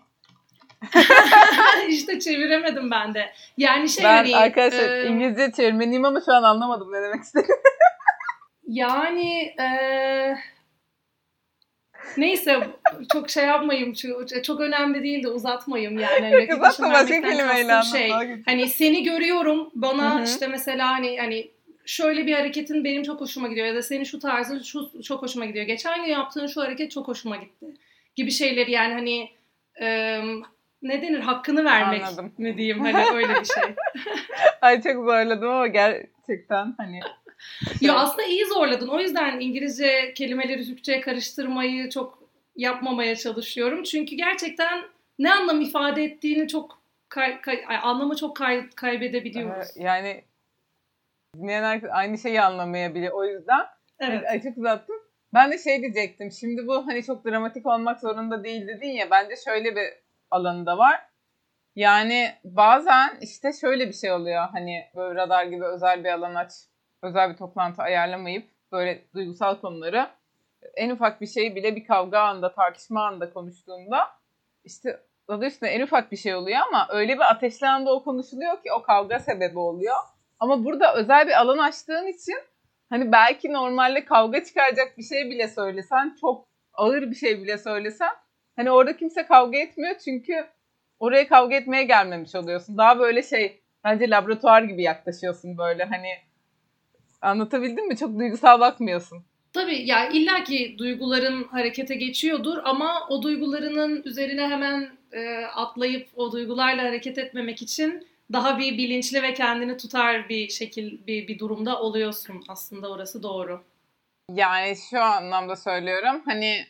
İşte 1.88 2.20
çeviremedim 2.20 2.90
ben 2.90 3.14
de. 3.14 3.32
Yani 3.58 3.88
şey 3.88 4.04
ben 4.04 4.16
hani, 4.16 4.36
arkadaşlar 4.36 4.90
e, 4.90 5.06
İngilizce 5.06 5.52
çevirmeniyim 5.52 6.04
ama 6.04 6.20
şu 6.20 6.32
an 6.32 6.42
anlamadım 6.42 6.92
ne 6.92 7.02
demek 7.02 7.22
istediğini. 7.22 7.56
yani 8.66 9.54
e, 9.60 9.68
Neyse 12.16 12.60
çok 13.12 13.30
şey 13.30 13.44
yapmayayım. 13.44 13.92
Çok 14.42 14.60
önemli 14.60 15.02
değil 15.02 15.22
de 15.22 15.28
uzatmayayım 15.28 15.98
yani. 15.98 16.20
Hani 16.20 16.54
Uzatma 16.54 16.90
başka 16.92 17.20
kelimeyle 17.20 17.82
şey, 17.92 18.10
Hani 18.44 18.68
seni 18.68 19.02
görüyorum 19.02 19.70
bana 19.74 20.14
Hı-hı. 20.14 20.24
işte 20.24 20.46
mesela 20.46 20.88
hani 20.88 21.20
hani 21.20 21.50
şöyle 21.86 22.26
bir 22.26 22.32
hareketin 22.32 22.84
benim 22.84 23.02
çok 23.02 23.20
hoşuma 23.20 23.48
gidiyor 23.48 23.66
ya 23.66 23.74
da 23.74 23.82
senin 23.82 24.04
şu 24.04 24.18
tarzın 24.18 24.62
şu 24.62 25.02
çok 25.02 25.22
hoşuma 25.22 25.46
gidiyor. 25.46 25.66
Geçen 25.66 26.04
gün 26.04 26.10
yaptığın 26.10 26.46
şu 26.46 26.62
hareket 26.62 26.90
çok 26.90 27.08
hoşuma 27.08 27.36
gitti. 27.36 27.66
Gibi 28.16 28.30
şeyleri 28.30 28.70
yani 28.70 28.92
hani 28.94 29.30
e, 29.80 30.18
ne 30.82 31.02
denir 31.02 31.20
hakkını 31.20 31.64
vermek 31.64 32.02
Anladım. 32.02 32.32
mi 32.38 32.56
diyeyim 32.56 32.80
hani 32.80 33.04
öyle 33.14 33.40
bir 33.40 33.44
şey. 33.44 33.74
Ay 34.60 34.82
çok 34.82 35.04
zorladım 35.04 35.50
ama 35.50 35.66
gerçekten 35.66 36.74
hani 36.78 37.00
ya 37.80 37.94
aslında 37.96 38.22
iyi 38.22 38.46
zorladın. 38.46 38.88
O 38.88 39.00
yüzden 39.00 39.40
İngilizce 39.40 40.14
kelimeleri 40.14 40.66
Türkçe'ye 40.66 41.00
karıştırmayı 41.00 41.90
çok 41.90 42.26
yapmamaya 42.56 43.16
çalışıyorum. 43.16 43.82
Çünkü 43.82 44.16
gerçekten 44.16 44.82
ne 45.18 45.32
anlam 45.32 45.60
ifade 45.60 46.04
ettiğini 46.04 46.48
çok 46.48 46.82
kay, 47.08 47.40
kay, 47.40 47.64
anlamı 47.82 48.16
çok 48.16 48.36
kay, 48.36 48.70
kaybedebiliyoruz. 48.70 49.68
Yani 49.76 50.24
dinleyen 51.36 51.62
herkes 51.62 51.90
aynı 51.92 52.18
şeyi 52.18 52.40
anlamayabiliyor. 52.40 53.12
O 53.12 53.24
yüzden 53.24 53.66
evet. 54.00 54.22
açık 54.30 54.58
uzattım. 54.58 54.96
Ben 55.34 55.52
de 55.52 55.58
şey 55.58 55.80
diyecektim. 55.80 56.32
Şimdi 56.32 56.66
bu 56.66 56.86
hani 56.86 57.04
çok 57.04 57.24
dramatik 57.24 57.66
olmak 57.66 58.00
zorunda 58.00 58.44
değil 58.44 58.68
dedin 58.68 58.88
ya. 58.88 59.10
Bence 59.10 59.34
şöyle 59.44 59.76
bir 59.76 59.86
alanı 60.30 60.66
da 60.66 60.78
var. 60.78 61.00
Yani 61.76 62.34
bazen 62.44 63.18
işte 63.20 63.52
şöyle 63.52 63.88
bir 63.88 63.92
şey 63.92 64.12
oluyor. 64.12 64.48
Hani 64.52 64.84
böyle 64.96 65.14
radar 65.14 65.44
gibi 65.44 65.64
özel 65.64 66.04
bir 66.04 66.08
alan 66.08 66.34
aç 66.34 66.52
özel 67.06 67.30
bir 67.30 67.36
toplantı 67.36 67.82
ayarlamayıp 67.82 68.48
böyle 68.72 69.04
duygusal 69.14 69.60
konuları 69.60 70.08
en 70.74 70.90
ufak 70.90 71.20
bir 71.20 71.26
şey 71.26 71.54
bile 71.54 71.76
bir 71.76 71.86
kavga 71.86 72.20
anında, 72.20 72.54
tartışma 72.54 73.06
anında 73.06 73.32
konuştuğunda 73.32 74.08
işte 74.64 75.00
adı 75.28 75.46
üstünde 75.46 75.70
en 75.70 75.80
ufak 75.80 76.12
bir 76.12 76.16
şey 76.16 76.34
oluyor 76.34 76.58
ama 76.68 76.86
öyle 76.90 77.14
bir 77.14 77.30
ateşli 77.30 77.66
anda 77.66 77.92
o 77.92 78.04
konuşuluyor 78.04 78.62
ki 78.62 78.72
o 78.78 78.82
kavga 78.82 79.18
sebebi 79.18 79.58
oluyor. 79.58 79.96
Ama 80.40 80.64
burada 80.64 80.94
özel 80.94 81.26
bir 81.26 81.40
alan 81.40 81.58
açtığın 81.58 82.06
için 82.06 82.38
hani 82.90 83.12
belki 83.12 83.52
normalde 83.52 84.04
kavga 84.04 84.44
çıkaracak 84.44 84.98
bir 84.98 85.02
şey 85.02 85.30
bile 85.30 85.48
söylesen, 85.48 86.16
çok 86.20 86.46
ağır 86.74 87.02
bir 87.10 87.16
şey 87.16 87.42
bile 87.42 87.58
söylesen 87.58 88.12
hani 88.56 88.70
orada 88.70 88.96
kimse 88.96 89.26
kavga 89.26 89.58
etmiyor 89.58 89.94
çünkü 90.04 90.46
oraya 90.98 91.28
kavga 91.28 91.56
etmeye 91.56 91.84
gelmemiş 91.84 92.34
oluyorsun. 92.34 92.78
Daha 92.78 92.98
böyle 92.98 93.22
şey 93.22 93.62
bence 93.84 94.10
laboratuvar 94.10 94.62
gibi 94.62 94.82
yaklaşıyorsun 94.82 95.58
böyle 95.58 95.84
hani 95.84 96.08
Anlatabildim 97.20 97.88
mi? 97.88 97.96
Çok 97.96 98.18
duygusal 98.18 98.60
bakmıyorsun. 98.60 99.24
Tabii 99.52 99.86
ya 99.86 100.08
illaki 100.08 100.78
duyguların 100.78 101.44
harekete 101.44 101.94
geçiyordur 101.94 102.58
ama 102.64 103.06
o 103.08 103.22
duygularının 103.22 104.02
üzerine 104.04 104.48
hemen 104.48 104.90
e, 105.12 105.44
atlayıp 105.44 106.08
o 106.16 106.32
duygularla 106.32 106.82
hareket 106.82 107.18
etmemek 107.18 107.62
için 107.62 108.08
daha 108.32 108.58
bir 108.58 108.78
bilinçli 108.78 109.22
ve 109.22 109.34
kendini 109.34 109.76
tutar 109.76 110.28
bir 110.28 110.48
şekil 110.48 111.06
bir, 111.06 111.28
bir 111.28 111.38
durumda 111.38 111.80
oluyorsun 111.80 112.44
aslında 112.48 112.90
orası 112.90 113.22
doğru. 113.22 113.64
Yani 114.32 114.74
şu 114.90 115.00
anlamda 115.00 115.56
söylüyorum 115.56 116.22
hani 116.24 116.66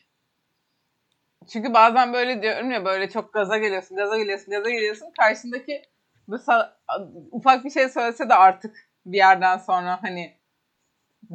çünkü 1.53 1.75
bazen 1.75 2.13
böyle 2.13 2.43
diyorum 2.43 2.71
ya 2.71 2.85
böyle 2.85 3.11
çok 3.11 3.33
gaza 3.33 3.59
geliyorsun, 3.59 3.97
gaza 3.97 4.19
geliyorsun, 4.19 4.51
gaza 4.51 4.71
geliyorsun. 4.71 5.07
Karşındaki 5.19 5.83
mesela 6.29 6.79
ufak 7.31 7.65
bir 7.65 7.71
şey 7.71 7.89
söylese 7.89 8.29
de 8.29 8.35
artık 8.35 8.89
bir 9.07 9.17
yerden 9.17 9.59
sonra 9.59 9.99
hani 10.03 10.35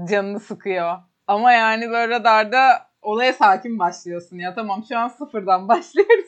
canını 0.09 0.39
sıkıyor. 0.39 0.97
Ama 1.27 1.51
yani 1.51 1.89
böyle 1.89 2.13
radarda 2.13 2.91
olaya 3.01 3.33
sakin 3.33 3.79
başlıyorsun 3.79 4.37
ya. 4.37 4.53
Tamam 4.53 4.85
şu 4.89 4.97
an 4.97 5.07
sıfırdan 5.07 5.67
başlıyoruz. 5.67 6.25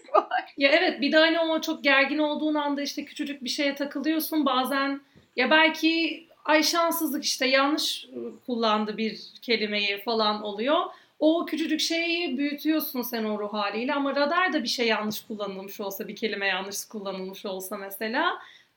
Ya 0.58 0.70
evet 0.70 1.02
bir 1.02 1.12
de 1.12 1.18
hani 1.18 1.40
o 1.40 1.62
çok 1.62 1.84
gergin 1.84 2.18
olduğun 2.18 2.56
anda 2.56 2.82
işte 2.82 3.06
küçücük 3.06 3.44
bir 3.44 3.50
şeye 3.50 3.76
takılıyorsun. 3.76 4.46
Bazen 4.46 5.02
ya 5.36 5.52
belki 5.52 6.24
ay 6.46 6.64
şanssızlık 6.64 7.24
işte 7.24 7.48
yanlış 7.48 8.08
kullandı 8.46 8.98
bir 8.98 9.20
kelimeyi 9.42 10.02
falan 10.02 10.44
oluyor. 10.44 10.78
O 11.20 11.46
küçücük 11.46 11.80
şeyi 11.80 12.38
büyütüyorsun 12.38 13.02
sen 13.02 13.24
o 13.24 13.40
ruh 13.40 13.54
haliyle 13.54 13.94
ama 13.94 14.16
radarda 14.16 14.64
bir 14.64 14.68
şey 14.68 14.88
yanlış 14.88 15.22
kullanılmış 15.22 15.80
olsa, 15.80 16.08
bir 16.08 16.16
kelime 16.16 16.48
yanlış 16.48 16.86
kullanılmış 16.86 17.46
olsa 17.46 17.78
mesela 17.78 18.34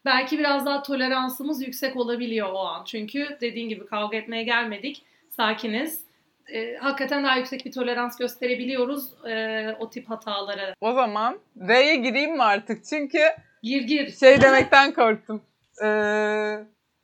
belki 0.06 0.38
biraz 0.38 0.66
daha 0.66 0.82
toleransımız 0.82 1.62
yüksek 1.62 1.96
olabiliyor 1.96 2.48
o 2.52 2.58
an. 2.58 2.84
Çünkü 2.84 3.38
dediğin 3.40 3.68
gibi 3.68 3.86
kavga 3.86 4.16
etmeye 4.16 4.42
gelmedik, 4.42 5.02
sakiniz. 5.30 6.06
E, 6.52 6.76
hakikaten 6.76 7.24
daha 7.24 7.36
yüksek 7.36 7.64
bir 7.64 7.72
tolerans 7.72 8.18
gösterebiliyoruz 8.18 9.26
e, 9.26 9.76
o 9.80 9.90
tip 9.90 10.10
hatalara. 10.10 10.74
O 10.80 10.92
zaman 10.92 11.38
R'ye 11.68 11.96
gireyim 11.96 12.36
mi 12.36 12.42
artık? 12.42 12.84
Çünkü 12.84 13.18
Gir 13.62 13.82
gir. 13.82 14.10
şey 14.16 14.40
demekten 14.40 14.94
korktum. 14.94 15.42
Ee, 15.84 16.58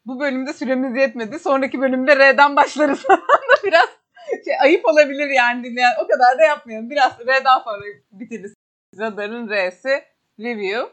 bu 0.06 0.20
bölümde 0.20 0.52
süremiz 0.52 0.96
yetmedi. 0.96 1.38
Sonraki 1.38 1.80
bölümde 1.80 2.16
R'den 2.16 2.56
başlarız. 2.56 3.04
Biraz 3.64 3.88
şey, 4.44 4.54
ayıp 4.60 4.86
olabilir 4.86 5.28
yani 5.36 5.64
dinleyen. 5.64 5.92
O 6.04 6.06
kadar 6.06 6.38
da 6.38 6.42
yapmayalım. 6.42 6.90
Biraz 6.90 7.20
R'den 7.20 7.58
sonra 7.64 7.84
bitiririz. 8.12 8.54
Radar'ın 8.98 9.48
R'si 9.50 10.04
review. 10.40 10.92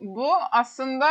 Bu 0.00 0.32
aslında 0.52 1.08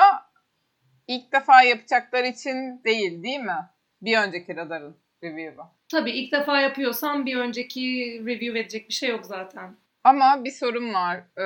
ilk 1.07 1.31
defa 1.33 1.63
yapacaklar 1.63 2.23
için 2.23 2.83
değil 2.83 3.23
değil 3.23 3.39
mi? 3.39 3.69
Bir 4.01 4.17
önceki 4.17 4.55
Radar'ın 4.55 4.95
review'u. 5.23 5.65
Tabii 5.91 6.11
ilk 6.11 6.31
defa 6.31 6.61
yapıyorsan 6.61 7.25
bir 7.25 7.37
önceki 7.37 7.81
review 8.25 8.59
edecek 8.59 8.89
bir 8.89 8.93
şey 8.93 9.09
yok 9.09 9.25
zaten. 9.25 9.75
Ama 10.03 10.43
bir 10.43 10.51
sorun 10.51 10.93
var. 10.93 11.17
Ee, 11.37 11.43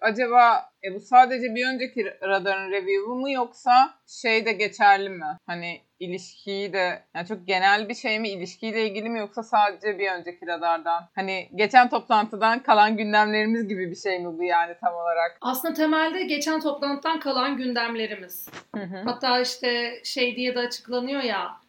acaba 0.00 0.70
e, 0.84 0.94
bu 0.94 1.00
sadece 1.00 1.54
bir 1.54 1.66
önceki 1.66 2.04
radarın 2.22 2.70
review'u 2.70 3.14
mu 3.14 3.30
yoksa 3.30 3.94
şey 4.06 4.46
de 4.46 4.52
geçerli 4.52 5.08
mi? 5.08 5.36
Hani 5.46 5.80
ilişkiyi 6.00 6.72
de 6.72 7.02
yani 7.14 7.26
çok 7.26 7.46
genel 7.46 7.88
bir 7.88 7.94
şey 7.94 8.20
mi 8.20 8.28
ilişkiyle 8.28 8.86
ilgili 8.86 9.08
mi 9.08 9.18
yoksa 9.18 9.42
sadece 9.42 9.98
bir 9.98 10.10
önceki 10.10 10.46
radardan? 10.46 11.08
Hani 11.14 11.48
geçen 11.54 11.90
toplantıdan 11.90 12.62
kalan 12.62 12.96
gündemlerimiz 12.96 13.68
gibi 13.68 13.90
bir 13.90 13.96
şey 13.96 14.18
mi 14.18 14.38
bu 14.38 14.42
yani 14.42 14.74
tam 14.80 14.94
olarak? 14.94 15.38
Aslında 15.40 15.74
temelde 15.74 16.22
geçen 16.22 16.60
toplantıdan 16.60 17.20
kalan 17.20 17.56
gündemlerimiz. 17.56 18.48
Hı 18.76 18.82
hı. 18.82 19.02
Hatta 19.04 19.40
işte 19.40 20.00
şey 20.04 20.36
diye 20.36 20.54
de 20.54 20.58
açıklanıyor 20.58 21.22
ya 21.22 21.60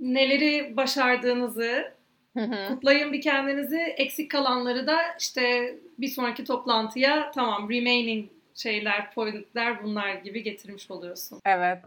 neleri 0.00 0.76
başardığınızı 0.76 1.92
Hı 2.36 2.40
hı. 2.40 2.68
kutlayın 2.68 3.12
bir 3.12 3.20
kendinizi 3.20 3.78
eksik 3.78 4.30
kalanları 4.30 4.86
da 4.86 4.96
işte 5.20 5.74
bir 5.98 6.08
sonraki 6.08 6.44
toplantıya 6.44 7.30
tamam 7.34 7.70
remaining 7.70 8.30
şeyler 8.54 9.14
pointler 9.14 9.84
bunlar 9.84 10.14
gibi 10.14 10.42
getirmiş 10.42 10.90
oluyorsun. 10.90 11.40
evet. 11.44 11.78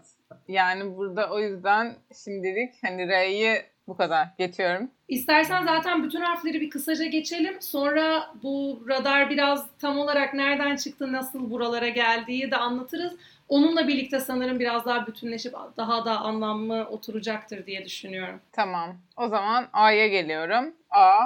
Yani 0.48 0.98
burada 0.98 1.30
o 1.30 1.40
yüzden 1.40 1.96
şimdilik 2.24 2.74
hani 2.82 3.08
R'yi 3.08 3.62
bu 3.88 3.98
kadar 3.98 4.28
geçiyorum. 4.38 4.92
İstersen 5.08 5.66
zaten 5.66 6.04
bütün 6.04 6.22
harfleri 6.22 6.62
bir 6.62 6.70
kısaca 6.70 7.06
geçelim. 7.06 7.62
Sonra 7.62 8.34
bu 8.44 8.86
radar 8.90 9.30
biraz 9.30 9.78
tam 9.78 10.00
olarak 10.00 10.34
nereden 10.34 10.76
çıktı, 10.76 11.12
nasıl 11.12 11.52
buralara 11.52 11.90
geldiği 11.90 12.52
de 12.52 12.58
anlatırız. 12.58 13.14
Onunla 13.50 13.88
birlikte 13.88 14.20
sanırım 14.20 14.60
biraz 14.60 14.86
daha 14.86 15.08
bütünleşip 15.08 15.54
daha 15.78 16.06
da 16.06 16.20
anlamlı 16.20 16.88
oturacaktır 16.90 17.66
diye 17.66 17.86
düşünüyorum. 17.86 18.42
Tamam. 18.52 18.98
O 19.18 19.28
zaman 19.28 19.68
A'ya 19.74 20.08
geliyorum. 20.08 20.74
A 20.90 21.20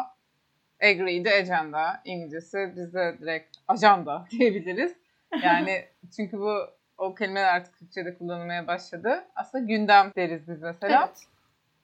agree 0.84 1.24
the 1.24 1.34
agenda. 1.34 2.02
İngilizcesi 2.06 2.74
bizde 2.76 3.18
direkt 3.22 3.58
ajanda 3.68 4.26
diyebiliriz. 4.32 4.96
Yani 5.44 5.86
çünkü 6.16 6.40
bu 6.40 6.77
o 6.98 7.16
kelimeler 7.16 7.56
artık 7.56 7.80
Türkçe'de 7.80 8.18
kullanılmaya 8.18 8.68
başladı. 8.68 9.24
Aslında 9.36 9.66
gündem 9.66 10.12
deriz 10.16 10.48
biz 10.48 10.62
mesela. 10.62 11.06
Evet. 11.08 11.24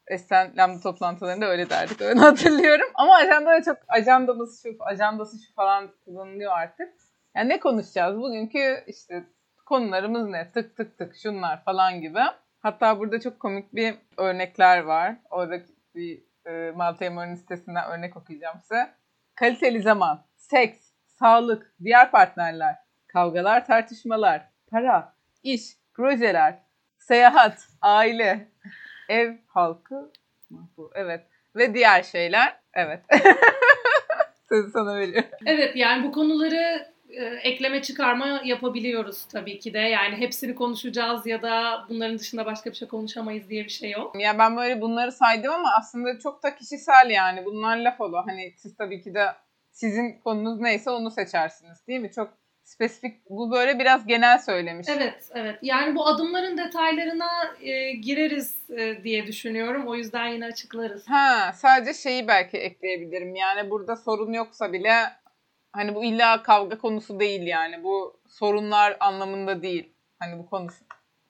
Esen 0.08 0.54
Lambda 0.58 0.80
toplantılarında 0.80 1.46
öyle 1.46 1.70
derdik. 1.70 2.02
Öyle 2.02 2.20
hatırlıyorum. 2.20 2.88
Ama 2.94 3.16
ajandada 3.16 3.64
çok 3.64 3.78
ajandamız 3.88 4.64
şu, 4.64 4.70
ajandası 4.80 5.46
şu 5.46 5.54
falan 5.54 5.90
kullanılıyor 6.06 6.52
artık. 6.52 6.94
Yani 7.36 7.50
ne 7.50 7.60
konuşacağız? 7.60 8.18
Bugünkü 8.18 8.84
işte 8.88 9.24
konularımız 9.66 10.28
ne? 10.28 10.52
Tık 10.52 10.78
tık 10.78 10.98
tık 10.98 11.16
şunlar 11.16 11.64
falan 11.64 12.02
gibi. 12.02 12.20
Hatta 12.60 13.00
burada 13.00 13.20
çok 13.20 13.40
komik 13.40 13.76
bir 13.76 13.96
örnekler 14.18 14.80
var. 14.80 15.16
Oradaki 15.30 15.72
bir 15.96 16.24
e, 16.46 16.72
Malta 16.72 17.06
Emo'nun 17.06 17.36
sitesinden 17.36 17.92
örnek 17.92 18.18
okuyacağım 18.18 18.60
size. 18.62 18.94
Kaliteli 19.36 19.82
zaman, 19.82 20.26
seks, 20.38 20.80
sağlık, 21.08 21.76
diğer 21.84 22.12
partnerler, 22.12 22.76
kavgalar, 23.08 23.66
tartışmalar, 23.66 24.53
para, 24.74 25.14
iş, 25.44 25.62
projeler, 25.94 26.60
seyahat, 26.98 27.68
aile, 27.82 28.48
ev 29.10 29.34
halkı, 29.48 30.12
bu 30.52 30.92
evet 30.96 31.22
ve 31.56 31.74
diğer 31.74 32.04
şeyler. 32.04 32.60
Evet. 32.74 33.00
Sözü 34.50 34.72
sana 34.72 34.96
veriyorum. 34.96 35.30
Evet 35.46 35.76
yani 35.76 36.04
bu 36.04 36.12
konuları 36.12 36.94
e, 37.10 37.26
ekleme 37.26 37.82
çıkarma 37.82 38.42
yapabiliyoruz 38.46 39.26
tabii 39.26 39.60
ki 39.60 39.74
de. 39.74 39.80
Yani 39.80 40.16
hepsini 40.16 40.56
konuşacağız 40.56 41.28
ya 41.28 41.42
da 41.42 41.86
bunların 41.90 42.20
dışında 42.20 42.46
başka 42.46 42.70
bir 42.70 42.76
şey 42.76 42.88
konuşamayız 42.88 43.50
diye 43.50 43.64
bir 43.64 43.70
şey 43.70 43.92
yok. 43.92 44.16
Ya 44.20 44.40
ben 44.40 44.58
böyle 44.58 44.82
bunları 44.82 45.12
saydım 45.12 45.54
ama 45.54 45.70
aslında 45.78 46.20
çok 46.20 46.44
da 46.44 46.56
kişisel 46.56 47.10
yani. 47.10 47.46
Bunlar 47.46 47.78
laf 47.78 48.02
olu. 48.02 48.18
Hani 48.26 48.54
siz 48.58 48.78
tabii 48.78 49.02
ki 49.02 49.14
de 49.14 49.26
sizin 49.72 50.20
konunuz 50.24 50.60
neyse 50.60 50.90
onu 50.90 51.12
seçersiniz 51.12 51.88
değil 51.88 52.00
mi? 52.00 52.12
Çok 52.12 52.43
spesifik. 52.64 53.30
Bu 53.30 53.52
böyle 53.52 53.80
biraz 53.80 54.08
genel 54.08 54.40
söylemiş. 54.40 54.88
Evet, 54.90 55.30
evet. 55.34 55.60
Yani 55.62 55.96
bu 55.96 56.08
adımların 56.08 56.58
detaylarına 56.58 57.30
e, 57.62 57.92
gireriz 57.92 58.70
e, 58.70 59.04
diye 59.04 59.28
düşünüyorum. 59.28 59.88
O 59.88 59.96
yüzden 59.96 60.28
yine 60.28 60.46
açıklarız. 60.46 61.10
Ha, 61.10 61.52
sadece 61.56 61.94
şeyi 61.94 62.28
belki 62.28 62.58
ekleyebilirim. 62.58 63.36
Yani 63.36 63.70
burada 63.70 63.96
sorun 63.96 64.34
yoksa 64.34 64.74
bile 64.74 64.94
hani 65.72 65.96
bu 65.96 66.04
illa 66.04 66.44
kavga 66.44 66.78
konusu 66.78 67.20
değil 67.20 67.42
yani. 67.48 67.84
Bu 67.84 68.20
sorunlar 68.28 68.98
anlamında 69.00 69.62
değil. 69.62 69.94
Hani 70.20 70.40
bu 70.40 70.46
konu 70.50 70.68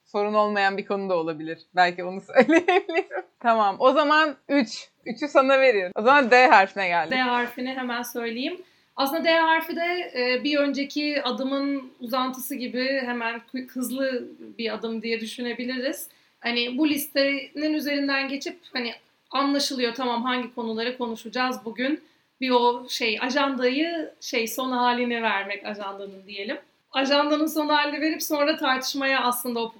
sorun 0.04 0.34
olmayan 0.34 0.76
bir 0.76 0.86
konu 0.86 1.08
da 1.10 1.16
olabilir. 1.16 1.58
Belki 1.76 2.04
onu 2.04 2.20
söyleyebilirim. 2.34 3.24
tamam. 3.40 3.76
O 3.78 3.92
zaman 3.92 4.36
3. 4.48 4.88
3'ü 5.06 5.28
sana 5.28 5.60
veriyorum. 5.60 5.92
O 5.96 6.02
zaman 6.02 6.30
D 6.30 6.46
harfine 6.46 6.88
geldik. 6.88 7.12
D 7.12 7.16
harfini 7.16 7.74
hemen 7.74 8.02
söyleyeyim. 8.02 8.62
Aslında 8.96 9.24
D 9.24 9.30
harfi 9.30 9.76
de 9.76 10.12
e, 10.16 10.44
bir 10.44 10.58
önceki 10.58 11.22
adımın 11.22 11.92
uzantısı 12.00 12.54
gibi 12.54 13.00
hemen 13.04 13.40
hızlı 13.68 14.28
bir 14.58 14.74
adım 14.74 15.02
diye 15.02 15.20
düşünebiliriz. 15.20 16.08
Hani 16.40 16.78
bu 16.78 16.88
listenin 16.88 17.74
üzerinden 17.74 18.28
geçip 18.28 18.58
hani 18.72 18.94
anlaşılıyor 19.30 19.94
tamam 19.94 20.24
hangi 20.24 20.54
konuları 20.54 20.98
konuşacağız 20.98 21.56
bugün. 21.64 22.00
Bir 22.40 22.50
o 22.50 22.86
şey 22.88 23.18
ajandayı 23.20 24.10
şey 24.20 24.48
son 24.48 24.70
halini 24.70 25.22
vermek 25.22 25.66
ajandanın 25.66 26.26
diyelim. 26.26 26.58
Ajandanın 26.92 27.46
son 27.46 27.68
halini 27.68 28.00
verip 28.00 28.22
sonra 28.22 28.56
tartışmaya 28.56 29.22
aslında 29.22 29.60
o 29.60 29.72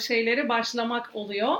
şeyleri 0.00 0.48
başlamak 0.48 1.10
oluyor. 1.14 1.56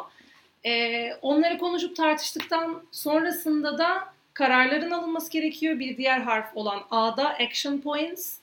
Ee, 0.66 1.11
onları 1.23 1.59
konuşup 1.59 1.97
tartıştıktan 1.97 2.83
sonrasında 2.92 3.79
da 3.79 4.16
kararların 4.37 4.90
alınması 4.90 5.31
gerekiyor. 5.31 5.79
Bir 5.79 5.96
diğer 5.96 6.20
harf 6.20 6.57
olan 6.57 6.83
A'da 6.90 7.29
action 7.29 7.79
points. 7.79 8.38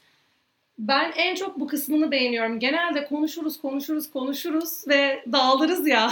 Ben 0.80 1.12
en 1.16 1.36
çok 1.36 1.60
bu 1.60 1.68
kısmını 1.68 2.12
beğeniyorum. 2.12 2.60
Genelde 2.60 3.06
konuşuruz, 3.06 3.62
konuşuruz, 3.62 4.12
konuşuruz 4.12 4.88
ve 4.88 5.24
dağılırız 5.32 5.88
ya. 5.88 6.12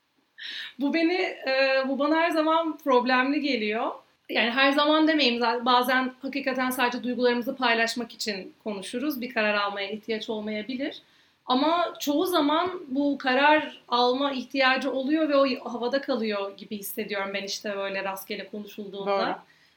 bu 0.80 0.94
beni, 0.94 1.14
e, 1.22 1.84
bu 1.88 1.98
bana 1.98 2.16
her 2.16 2.30
zaman 2.30 2.78
problemli 2.78 3.40
geliyor. 3.40 3.90
Yani 4.28 4.50
her 4.50 4.72
zaman 4.72 5.08
demeyeyim 5.08 5.40
bazen 5.40 6.12
hakikaten 6.22 6.70
sadece 6.70 7.02
duygularımızı 7.02 7.56
paylaşmak 7.56 8.12
için 8.12 8.54
konuşuruz. 8.64 9.20
Bir 9.20 9.34
karar 9.34 9.54
almaya 9.54 9.90
ihtiyaç 9.90 10.30
olmayabilir. 10.30 11.02
Ama 11.46 11.94
çoğu 12.00 12.26
zaman 12.26 12.80
bu 12.88 13.18
karar 13.18 13.82
alma 13.88 14.32
ihtiyacı 14.32 14.92
oluyor 14.92 15.28
ve 15.28 15.36
o 15.36 15.72
havada 15.72 16.00
kalıyor 16.00 16.56
gibi 16.56 16.78
hissediyorum 16.78 17.30
ben 17.34 17.42
işte 17.42 17.76
böyle 17.76 18.04
rastgele 18.04 18.48
konuşulduğunda. 18.48 19.26
Doğru. 19.26 19.34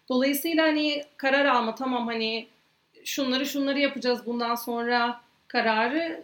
Dolayısıyla 0.10 0.64
hani 0.68 1.04
karar 1.18 1.46
alma 1.46 1.76
tamam 1.76 2.08
hani 2.08 2.48
şunları 3.04 3.46
şunları 3.46 3.80
yapacağız 3.80 4.26
bundan 4.26 4.56
sonra 4.56 5.22
kararı 5.48 6.24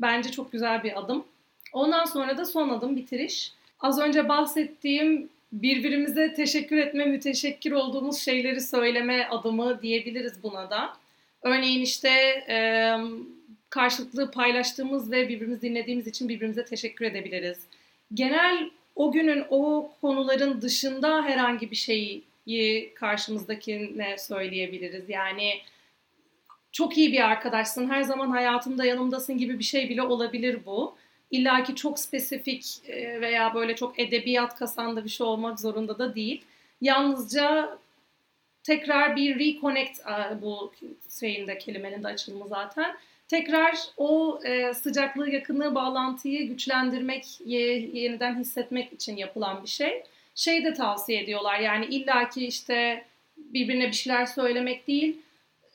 bence 0.00 0.30
çok 0.30 0.52
güzel 0.52 0.82
bir 0.82 0.98
adım. 0.98 1.24
Ondan 1.72 2.04
sonra 2.04 2.38
da 2.38 2.44
son 2.44 2.68
adım 2.68 2.96
bitiriş. 2.96 3.52
Az 3.80 3.98
önce 3.98 4.28
bahsettiğim 4.28 5.28
birbirimize 5.52 6.34
teşekkür 6.34 6.76
etme, 6.76 7.04
müteşekkir 7.04 7.72
olduğumuz 7.72 8.18
şeyleri 8.18 8.60
söyleme 8.60 9.28
adımı 9.28 9.82
diyebiliriz 9.82 10.42
buna 10.42 10.70
da. 10.70 10.96
Örneğin 11.42 11.80
işte 11.80 12.10
e, 12.48 12.96
karşılıklı 13.74 14.30
paylaştığımız 14.30 15.10
ve 15.10 15.28
birbirimizi 15.28 15.62
dinlediğimiz 15.62 16.06
için 16.06 16.28
birbirimize 16.28 16.64
teşekkür 16.64 17.04
edebiliriz. 17.04 17.58
Genel 18.14 18.70
o 18.94 19.12
günün 19.12 19.44
o 19.50 19.90
konuların 20.00 20.62
dışında 20.62 21.22
herhangi 21.22 21.70
bir 21.70 21.76
şeyi 21.76 22.94
karşımızdakine 22.94 24.18
söyleyebiliriz. 24.18 25.08
Yani 25.08 25.52
çok 26.72 26.98
iyi 26.98 27.12
bir 27.12 27.20
arkadaşsın, 27.20 27.90
her 27.90 28.02
zaman 28.02 28.30
hayatımda 28.30 28.84
yanımdasın 28.84 29.38
gibi 29.38 29.58
bir 29.58 29.64
şey 29.64 29.88
bile 29.88 30.02
olabilir 30.02 30.58
bu. 30.66 30.96
İlla 31.30 31.64
ki 31.64 31.74
çok 31.74 31.98
spesifik 31.98 32.80
e, 32.88 33.20
veya 33.20 33.54
böyle 33.54 33.76
çok 33.76 33.98
edebiyat 33.98 34.58
kasanda 34.58 35.04
bir 35.04 35.10
şey 35.10 35.26
olmak 35.26 35.60
zorunda 35.60 35.98
da 35.98 36.14
değil. 36.14 36.44
Yalnızca 36.80 37.78
tekrar 38.64 39.16
bir 39.16 39.38
reconnect 39.38 40.00
bu 40.42 40.72
şeyin 41.20 41.58
kelimenin 41.58 42.02
de 42.02 42.08
açılımı 42.08 42.48
zaten. 42.48 42.96
Tekrar 43.28 43.78
o 43.96 44.40
e, 44.44 44.74
sıcaklığı, 44.74 45.30
yakınlığı, 45.30 45.74
bağlantıyı 45.74 46.48
güçlendirmek, 46.48 47.26
yeniden 47.46 48.38
hissetmek 48.38 48.92
için 48.92 49.16
yapılan 49.16 49.62
bir 49.62 49.68
şey. 49.68 50.02
Şey 50.34 50.64
de 50.64 50.74
tavsiye 50.74 51.22
ediyorlar 51.22 51.58
yani 51.58 51.86
illaki 51.86 52.46
işte 52.46 53.04
birbirine 53.36 53.86
bir 53.86 53.92
şeyler 53.92 54.26
söylemek 54.26 54.86
değil, 54.86 55.16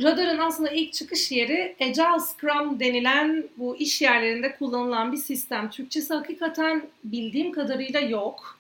Radar'ın 0.04 0.38
aslında 0.38 0.70
ilk 0.70 0.94
çıkış 0.94 1.32
yeri 1.32 1.76
Agile 1.82 2.20
Scrum 2.20 2.80
denilen 2.80 3.44
bu 3.58 3.78
iş 3.78 4.02
yerlerinde 4.02 4.56
kullanılan 4.56 5.12
bir 5.12 5.18
sistem. 5.18 5.70
Türkçesi 5.70 6.14
hakikaten 6.14 6.82
bildiğim 7.04 7.52
kadarıyla 7.52 8.00
yok. 8.00 8.60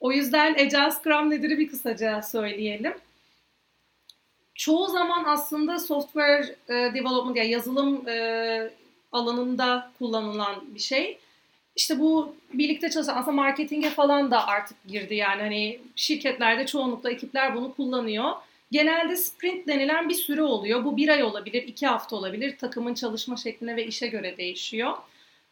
O 0.00 0.12
yüzden 0.12 0.54
Agile 0.54 0.90
Scrum 0.90 1.30
nedir 1.30 1.58
bir 1.58 1.68
kısaca 1.68 2.22
söyleyelim. 2.22 2.94
Çoğu 4.54 4.86
zaman 4.86 5.24
aslında 5.26 5.78
software 5.78 6.56
e, 6.68 6.74
development 6.74 7.36
yani 7.36 7.50
yazılım 7.50 8.08
e, 8.08 8.70
alanında 9.12 9.92
kullanılan 9.98 10.74
bir 10.74 10.80
şey. 10.80 11.18
İşte 11.76 11.98
bu 11.98 12.34
birlikte 12.52 12.90
çalışan 12.90 13.16
aslında 13.16 13.36
marketinge 13.36 13.90
falan 13.90 14.30
da 14.30 14.46
artık 14.46 14.76
girdi 14.88 15.14
yani 15.14 15.42
hani 15.42 15.80
şirketlerde 15.96 16.66
çoğunlukla 16.66 17.10
ekipler 17.10 17.54
bunu 17.54 17.74
kullanıyor. 17.74 18.32
Genelde 18.72 19.16
sprint 19.16 19.66
denilen 19.66 20.08
bir 20.08 20.14
süre 20.14 20.42
oluyor. 20.42 20.84
Bu 20.84 20.96
bir 20.96 21.08
ay 21.08 21.22
olabilir, 21.22 21.62
iki 21.62 21.86
hafta 21.86 22.16
olabilir. 22.16 22.58
Takımın 22.58 22.94
çalışma 22.94 23.36
şekline 23.36 23.76
ve 23.76 23.86
işe 23.86 24.06
göre 24.06 24.36
değişiyor. 24.36 24.92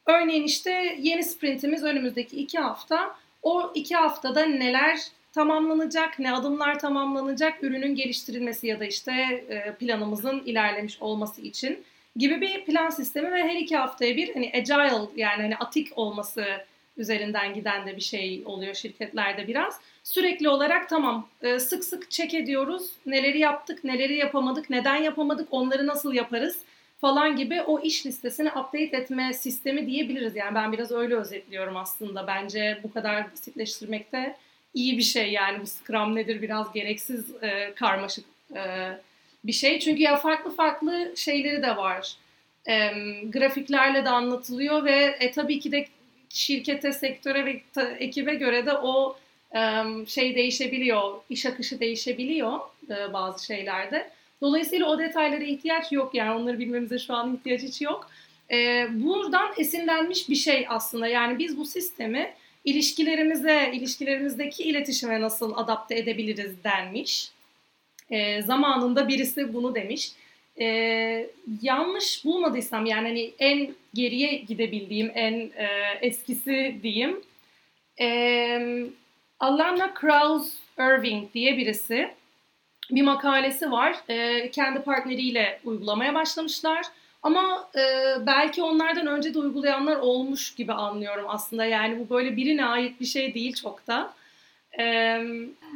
Örneğin 0.07 0.43
işte 0.43 0.97
yeni 1.01 1.25
sprintimiz 1.25 1.85
önümüzdeki 1.85 2.37
iki 2.37 2.59
hafta. 2.59 3.17
O 3.43 3.73
iki 3.75 3.95
haftada 3.95 4.47
neler 4.47 4.99
tamamlanacak, 5.33 6.19
ne 6.19 6.33
adımlar 6.33 6.79
tamamlanacak, 6.79 7.65
ürünün 7.65 7.95
geliştirilmesi 7.95 8.67
ya 8.67 8.81
da 8.81 8.85
işte 8.85 9.13
e, 9.49 9.75
planımızın 9.75 10.43
ilerlemiş 10.47 11.03
olması 11.03 11.41
için 11.41 11.85
gibi 12.17 12.41
bir 12.41 12.65
plan 12.65 12.91
sistemi 12.91 13.33
ve 13.33 13.43
her 13.43 13.57
iki 13.57 13.77
haftaya 13.77 14.17
bir 14.17 14.35
hani 14.35 14.53
agile 14.55 15.09
yani 15.17 15.43
hani 15.43 15.57
atik 15.57 15.99
olması 15.99 16.45
üzerinden 16.97 17.55
giden 17.55 17.87
de 17.87 17.97
bir 17.97 18.01
şey 18.01 18.43
oluyor 18.45 18.75
şirketlerde 18.75 19.47
biraz. 19.47 19.81
Sürekli 20.05 20.49
olarak 20.49 20.89
tamam 20.89 21.29
e, 21.43 21.59
sık 21.59 21.85
sık 21.85 22.11
check 22.11 22.35
ediyoruz. 22.35 22.91
Neleri 23.07 23.39
yaptık, 23.39 23.85
neleri 23.85 24.17
yapamadık, 24.17 24.71
neden 24.71 24.97
yapamadık, 24.97 25.49
onları 25.51 25.87
nasıl 25.87 26.13
yaparız 26.13 26.59
falan 27.01 27.37
gibi 27.37 27.63
o 27.63 27.81
iş 27.81 28.07
listesini 28.07 28.49
update 28.49 28.97
etme 28.97 29.33
sistemi 29.33 29.87
diyebiliriz. 29.87 30.37
Yani 30.37 30.55
ben 30.55 30.73
biraz 30.73 30.93
öyle 30.93 31.15
özetliyorum 31.15 31.77
aslında. 31.77 32.27
Bence 32.27 32.79
bu 32.83 32.93
kadar 32.93 33.33
basitleştirmekte 33.33 34.37
iyi 34.75 34.99
bir 34.99 35.03
şey. 35.03 35.33
Yani 35.33 35.61
bu 35.61 35.67
Scrum 35.67 36.15
nedir 36.15 36.43
biraz 36.43 36.73
gereksiz 36.73 37.43
e, 37.43 37.75
karmaşık 37.75 38.25
e, 38.55 38.93
bir 39.45 39.53
şey. 39.53 39.81
Çünkü 39.81 40.03
ya 40.03 40.17
farklı 40.17 40.51
farklı 40.51 41.13
şeyleri 41.17 41.63
de 41.63 41.77
var. 41.77 42.17
E, 42.69 42.91
grafiklerle 43.33 44.05
de 44.05 44.09
anlatılıyor 44.09 44.85
ve 44.85 45.17
e, 45.21 45.31
tabii 45.31 45.61
ki 45.61 45.73
de 45.73 45.87
şirkete, 46.29 46.93
sektöre 46.93 47.47
ve 47.47 47.61
ta, 47.75 47.83
ekibe 47.83 48.35
göre 48.35 48.67
de 48.67 48.73
o 48.73 49.17
e, 49.57 49.61
şey 50.07 50.35
değişebiliyor, 50.35 51.15
iş 51.31 51.47
akışı 51.47 51.81
değişebiliyor 51.81 52.59
e, 52.91 53.13
bazı 53.13 53.47
şeylerde. 53.47 54.11
Dolayısıyla 54.41 54.87
o 54.87 54.99
detaylara 54.99 55.45
ihtiyaç 55.45 55.93
yok 55.93 56.15
yani 56.15 56.41
onları 56.41 56.59
bilmemize 56.59 56.99
şu 56.99 57.15
an 57.15 57.35
ihtiyaç 57.35 57.63
hiç 57.63 57.81
yok. 57.81 58.11
E, 58.51 58.87
buradan 58.91 59.49
esinlenmiş 59.59 60.29
bir 60.29 60.35
şey 60.35 60.67
aslında 60.69 61.07
yani 61.07 61.39
biz 61.39 61.59
bu 61.59 61.65
sistemi 61.65 62.35
ilişkilerimize, 62.65 63.71
ilişkilerimizdeki 63.75 64.63
iletişime 64.63 65.21
nasıl 65.21 65.53
adapte 65.57 65.99
edebiliriz 65.99 66.65
denmiş. 66.65 67.31
E, 68.11 68.43
zamanında 68.43 69.09
birisi 69.09 69.55
bunu 69.55 69.75
demiş. 69.75 70.13
E, 70.61 70.67
yanlış 71.63 72.25
bulmadıysam 72.25 72.87
yani 72.87 73.09
hani 73.09 73.33
en 73.39 73.75
geriye 73.95 74.37
gidebildiğim, 74.37 75.11
en 75.15 75.33
e, 75.35 75.69
eskisi 76.01 76.77
diyeyim. 76.83 77.21
E, 78.01 78.09
Alana 79.41 79.95
Krauss 79.95 80.55
Irving 80.79 81.35
diye 81.35 81.57
birisi 81.57 82.11
bir 82.91 83.03
makalesi 83.03 83.71
var. 83.71 83.97
E, 84.09 84.51
kendi 84.51 84.83
partneriyle 84.83 85.61
uygulamaya 85.65 86.15
başlamışlar. 86.15 86.87
Ama 87.23 87.69
e, 87.77 87.83
belki 88.27 88.63
onlardan 88.63 89.07
önce 89.07 89.35
de 89.35 89.39
uygulayanlar 89.39 89.97
olmuş 89.97 90.55
gibi 90.55 90.73
anlıyorum 90.73 91.25
aslında. 91.29 91.65
Yani 91.65 91.99
bu 91.99 92.15
böyle 92.15 92.37
birine 92.37 92.65
ait 92.67 93.01
bir 93.01 93.07
şey 93.07 93.35
değil 93.35 93.55
çok 93.55 93.87
da. 93.87 94.15
Ee, 94.81 95.23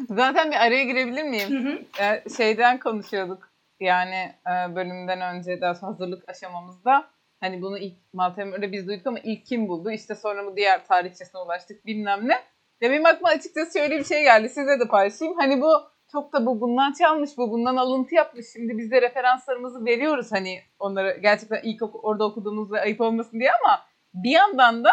Zaten 0.08 0.50
bir 0.50 0.56
araya 0.56 0.84
girebilir 0.84 1.22
miyim? 1.22 1.50
Hı 1.50 1.68
hı. 1.68 1.78
Ee, 2.04 2.24
şeyden 2.36 2.78
konuşuyorduk 2.78 3.52
yani 3.80 4.32
e, 4.46 4.74
bölümden 4.74 5.20
önce 5.20 5.60
daha 5.60 5.82
hazırlık 5.82 6.28
aşamamızda. 6.28 7.04
Hani 7.40 7.62
bunu 7.62 7.78
ilk 7.78 7.96
Maltemer'de 8.12 8.72
biz 8.72 8.88
duyduk 8.88 9.06
ama 9.06 9.18
ilk 9.18 9.46
kim 9.46 9.68
buldu? 9.68 9.90
İşte 9.90 10.14
sonra 10.14 10.46
bu 10.46 10.56
diğer 10.56 10.86
tarihçesine 10.86 11.40
ulaştık 11.40 11.86
bilmem 11.86 12.28
ne. 12.28 12.34
Ya 12.80 12.90
benim 12.90 13.06
aklıma 13.06 13.28
açıkçası 13.28 13.78
şöyle 13.78 13.98
bir 13.98 14.04
şey 14.04 14.22
geldi. 14.22 14.48
Size 14.48 14.80
de 14.80 14.88
paylaşayım. 14.88 15.34
Hani 15.36 15.60
bu 15.60 15.72
çok 16.12 16.32
da 16.32 16.46
bu 16.46 16.60
bundan 16.60 16.92
çalmış, 16.92 17.30
bu 17.36 17.50
bundan 17.50 17.76
alıntı 17.76 18.14
yapmış. 18.14 18.46
Şimdi 18.52 18.78
biz 18.78 18.90
de 18.90 19.02
referanslarımızı 19.02 19.84
veriyoruz 19.84 20.32
hani 20.32 20.60
onları 20.78 21.18
gerçekten 21.22 21.60
ilk 21.62 22.04
orada 22.04 22.24
okuduğumuz 22.24 22.72
ve 22.72 22.80
ayıp 22.80 23.00
olmasın 23.00 23.40
diye 23.40 23.50
ama 23.64 23.80
bir 24.14 24.30
yandan 24.30 24.84
da 24.84 24.90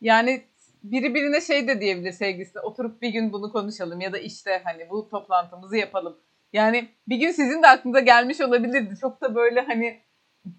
yani 0.00 0.42
biri 0.82 1.14
birine 1.14 1.40
şey 1.40 1.68
de 1.68 1.80
diyebilir 1.80 2.12
sevgilisi 2.12 2.60
oturup 2.60 3.02
bir 3.02 3.08
gün 3.08 3.32
bunu 3.32 3.52
konuşalım 3.52 4.00
ya 4.00 4.12
da 4.12 4.18
işte 4.18 4.60
hani 4.64 4.90
bu 4.90 5.08
toplantımızı 5.08 5.76
yapalım. 5.76 6.16
Yani 6.52 6.88
bir 7.08 7.16
gün 7.16 7.30
sizin 7.30 7.62
de 7.62 7.66
aklınıza 7.68 8.00
gelmiş 8.00 8.40
olabilirdi. 8.40 8.94
Çok 9.00 9.20
da 9.20 9.34
böyle 9.34 9.60
hani 9.60 10.00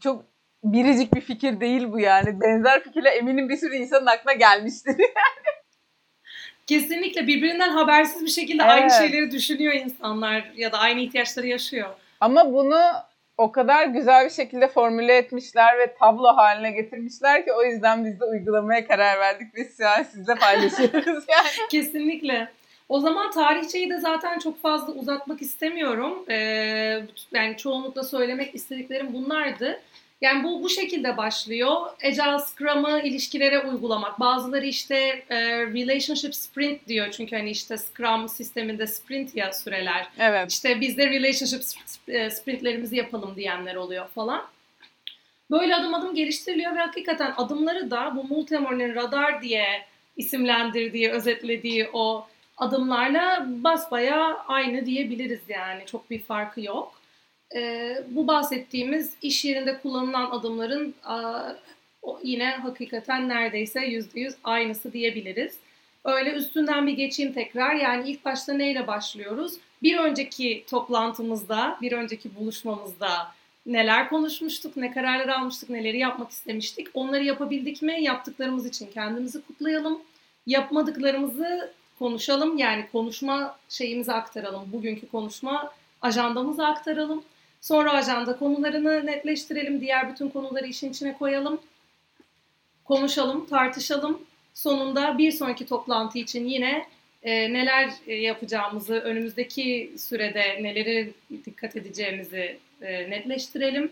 çok 0.04 0.26
biricik 0.64 1.16
bir 1.16 1.22
fikir 1.22 1.60
değil 1.60 1.92
bu 1.92 2.00
yani. 2.00 2.42
Benzer 2.42 2.84
fikirle 2.84 3.10
eminim 3.10 3.50
bir 3.50 3.58
sürü 3.58 3.76
insanın 3.76 4.06
aklına 4.06 4.34
gelmiştir 4.34 4.96
yani. 5.00 5.10
Kesinlikle 6.68 7.28
birbirinden 7.28 7.70
habersiz 7.70 8.22
bir 8.24 8.32
şekilde 8.32 8.64
evet. 8.64 8.72
aynı 8.72 8.92
şeyleri 8.92 9.32
düşünüyor 9.32 9.74
insanlar 9.74 10.52
ya 10.56 10.72
da 10.72 10.78
aynı 10.78 11.00
ihtiyaçları 11.00 11.48
yaşıyor. 11.48 11.90
Ama 12.20 12.54
bunu 12.54 12.82
o 13.40 13.52
kadar 13.52 13.86
güzel 13.86 14.26
bir 14.26 14.30
şekilde 14.30 14.68
formüle 14.68 15.18
etmişler 15.18 15.78
ve 15.78 15.96
tablo 16.00 16.28
haline 16.28 16.72
getirmişler 16.72 17.46
ki 17.46 17.54
o 17.54 17.64
yüzden 17.64 18.06
biz 18.06 18.20
de 18.20 18.26
uygulamaya 18.26 18.88
karar 18.88 19.20
verdik 19.20 19.56
ve 19.56 19.64
sizle 20.04 20.36
paylaşıyoruz 20.36 21.24
yani. 21.30 21.50
Kesinlikle. 21.72 22.48
O 22.90 23.00
zaman 23.00 23.32
tarihçeyi 23.32 23.90
de 23.90 23.98
zaten 24.00 24.40
çok 24.40 24.62
fazla 24.62 24.94
uzatmak 24.94 25.42
istemiyorum. 25.42 26.26
Ee, 26.30 26.36
yani 27.34 27.58
çoğunlukla 27.58 28.04
söylemek 28.04 28.56
istediklerim 28.56 29.14
bunlardı. 29.14 29.82
Yani 30.22 30.44
bu 30.44 30.64
bu 30.64 30.70
şekilde 30.70 31.18
başlıyor. 31.18 31.76
Agile 32.04 32.40
Scrum'ı 32.40 33.02
ilişkilere 33.04 33.60
uygulamak. 33.60 34.20
Bazıları 34.20 34.66
işte 34.66 35.26
e, 35.30 35.38
relationship 35.66 36.36
sprint 36.36 36.88
diyor. 36.88 37.12
Çünkü 37.12 37.36
hani 37.36 37.50
işte 37.50 37.78
Scrum 37.78 38.30
sisteminde 38.30 38.88
sprint 38.88 39.36
ya 39.36 39.54
süreler. 39.54 40.08
Evet. 40.20 40.52
İşte 40.52 40.82
biz 40.82 40.98
de 40.98 41.10
relationship 41.10 41.62
e, 42.08 42.30
sprintlerimizi 42.30 42.96
yapalım 42.96 43.36
diyenler 43.36 43.76
oluyor 43.76 44.08
falan. 44.08 44.46
Böyle 45.52 45.76
adım 45.76 45.94
adım 45.94 46.16
geliştiriliyor 46.16 46.76
ve 46.76 46.80
hakikaten 46.80 47.34
adımları 47.38 47.92
da 47.92 48.14
bu 48.16 48.24
Multimor'un 48.24 48.96
radar 48.96 49.42
diye 49.42 49.86
isimlendirdiği, 50.18 51.12
özetlediği 51.12 51.90
o 51.94 52.28
adımlarla 52.58 53.46
basbaya 53.48 54.38
aynı 54.48 54.86
diyebiliriz 54.86 55.42
yani. 55.48 55.86
Çok 55.86 56.10
bir 56.10 56.22
farkı 56.22 56.62
yok. 56.62 56.99
E, 57.56 57.96
bu 58.10 58.28
bahsettiğimiz 58.28 59.14
iş 59.22 59.46
yerinde 59.46 59.80
kullanılan 59.80 60.32
adımların 60.32 60.94
a, 61.04 61.42
yine 62.24 62.50
hakikaten 62.50 63.30
neredeyse 63.30 63.86
yüzde 63.86 64.20
yüz 64.20 64.36
aynısı 64.44 64.94
diyebiliriz. 64.94 65.56
Öyle 66.06 66.34
üstünden 66.34 66.88
bir 66.88 66.94
geçeyim 66.94 67.34
tekrar. 67.34 67.76
Yani 67.76 68.10
ilk 68.10 68.26
başta 68.26 68.54
neyle 68.54 68.88
başlıyoruz? 68.88 69.54
Bir 69.84 69.98
önceki 69.98 70.64
toplantımızda, 70.70 71.78
bir 71.82 71.92
önceki 71.92 72.36
buluşmamızda 72.36 73.10
neler 73.66 74.10
konuşmuştuk, 74.10 74.78
ne 74.78 74.92
kararlar 74.92 75.28
almıştık, 75.28 75.70
neleri 75.70 75.98
yapmak 75.98 76.32
istemiştik. 76.32 76.88
Onları 76.94 77.24
yapabildik 77.24 77.82
mi? 77.82 78.04
Yaptıklarımız 78.04 78.66
için 78.66 78.90
kendimizi 78.94 79.42
kutlayalım. 79.42 80.02
Yapmadıklarımızı 80.48 81.74
konuşalım. 82.00 82.58
Yani 82.58 82.86
konuşma 82.92 83.58
şeyimizi 83.70 84.14
aktaralım. 84.14 84.72
Bugünkü 84.74 85.08
konuşma 85.08 85.72
ajandamızı 86.02 86.66
aktaralım. 86.66 87.24
Sonra 87.62 87.92
ajanda 87.94 88.38
konularını 88.38 89.06
netleştirelim. 89.06 89.82
Diğer 89.82 90.12
bütün 90.12 90.30
konuları 90.30 90.68
işin 90.68 90.92
içine 90.92 91.18
koyalım. 91.18 91.62
Konuşalım, 92.86 93.46
tartışalım. 93.46 94.22
Sonunda 94.54 95.18
bir 95.18 95.32
sonraki 95.32 95.66
toplantı 95.66 96.20
için 96.20 96.46
yine 96.46 96.86
e, 97.24 97.54
neler 97.54 97.90
e, 98.08 98.16
yapacağımızı, 98.16 98.94
önümüzdeki 98.94 99.92
sürede 99.98 100.64
neleri 100.64 101.14
dikkat 101.46 101.76
edeceğimizi 101.76 102.58
e, 102.82 103.10
netleştirelim. 103.10 103.92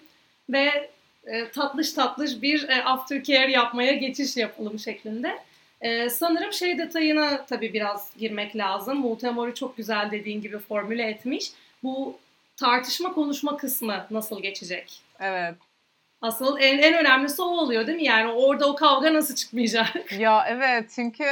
Ve 0.49 0.89
e, 1.25 1.49
tatlış 1.51 1.93
tatlış 1.93 2.41
bir 2.41 2.69
e, 2.69 2.83
aftercare 2.83 3.51
yapmaya 3.51 3.93
geçiş 3.93 4.37
yapalım 4.37 4.79
şeklinde. 4.79 5.37
E, 5.81 6.09
sanırım 6.09 6.53
şey 6.53 6.77
detayına 6.77 7.45
tabii 7.45 7.73
biraz 7.73 8.11
girmek 8.19 8.55
lazım. 8.55 8.97
Multimori 8.97 9.55
çok 9.55 9.77
güzel 9.77 10.11
dediğin 10.11 10.41
gibi 10.41 10.59
formüle 10.59 11.03
etmiş. 11.03 11.51
Bu 11.83 12.17
tartışma 12.57 13.13
konuşma 13.13 13.57
kısmı 13.57 14.05
nasıl 14.11 14.41
geçecek? 14.41 15.01
Evet. 15.19 15.55
Asıl 16.21 16.57
en, 16.59 16.77
en 16.77 16.93
önemlisi 16.93 17.41
o 17.41 17.45
oluyor 17.45 17.87
değil 17.87 17.97
mi? 17.97 18.05
Yani 18.05 18.31
orada 18.31 18.69
o 18.69 18.75
kavga 18.75 19.13
nasıl 19.13 19.35
çıkmayacak? 19.35 20.11
Ya 20.19 20.45
evet 20.49 20.91
çünkü 20.95 21.23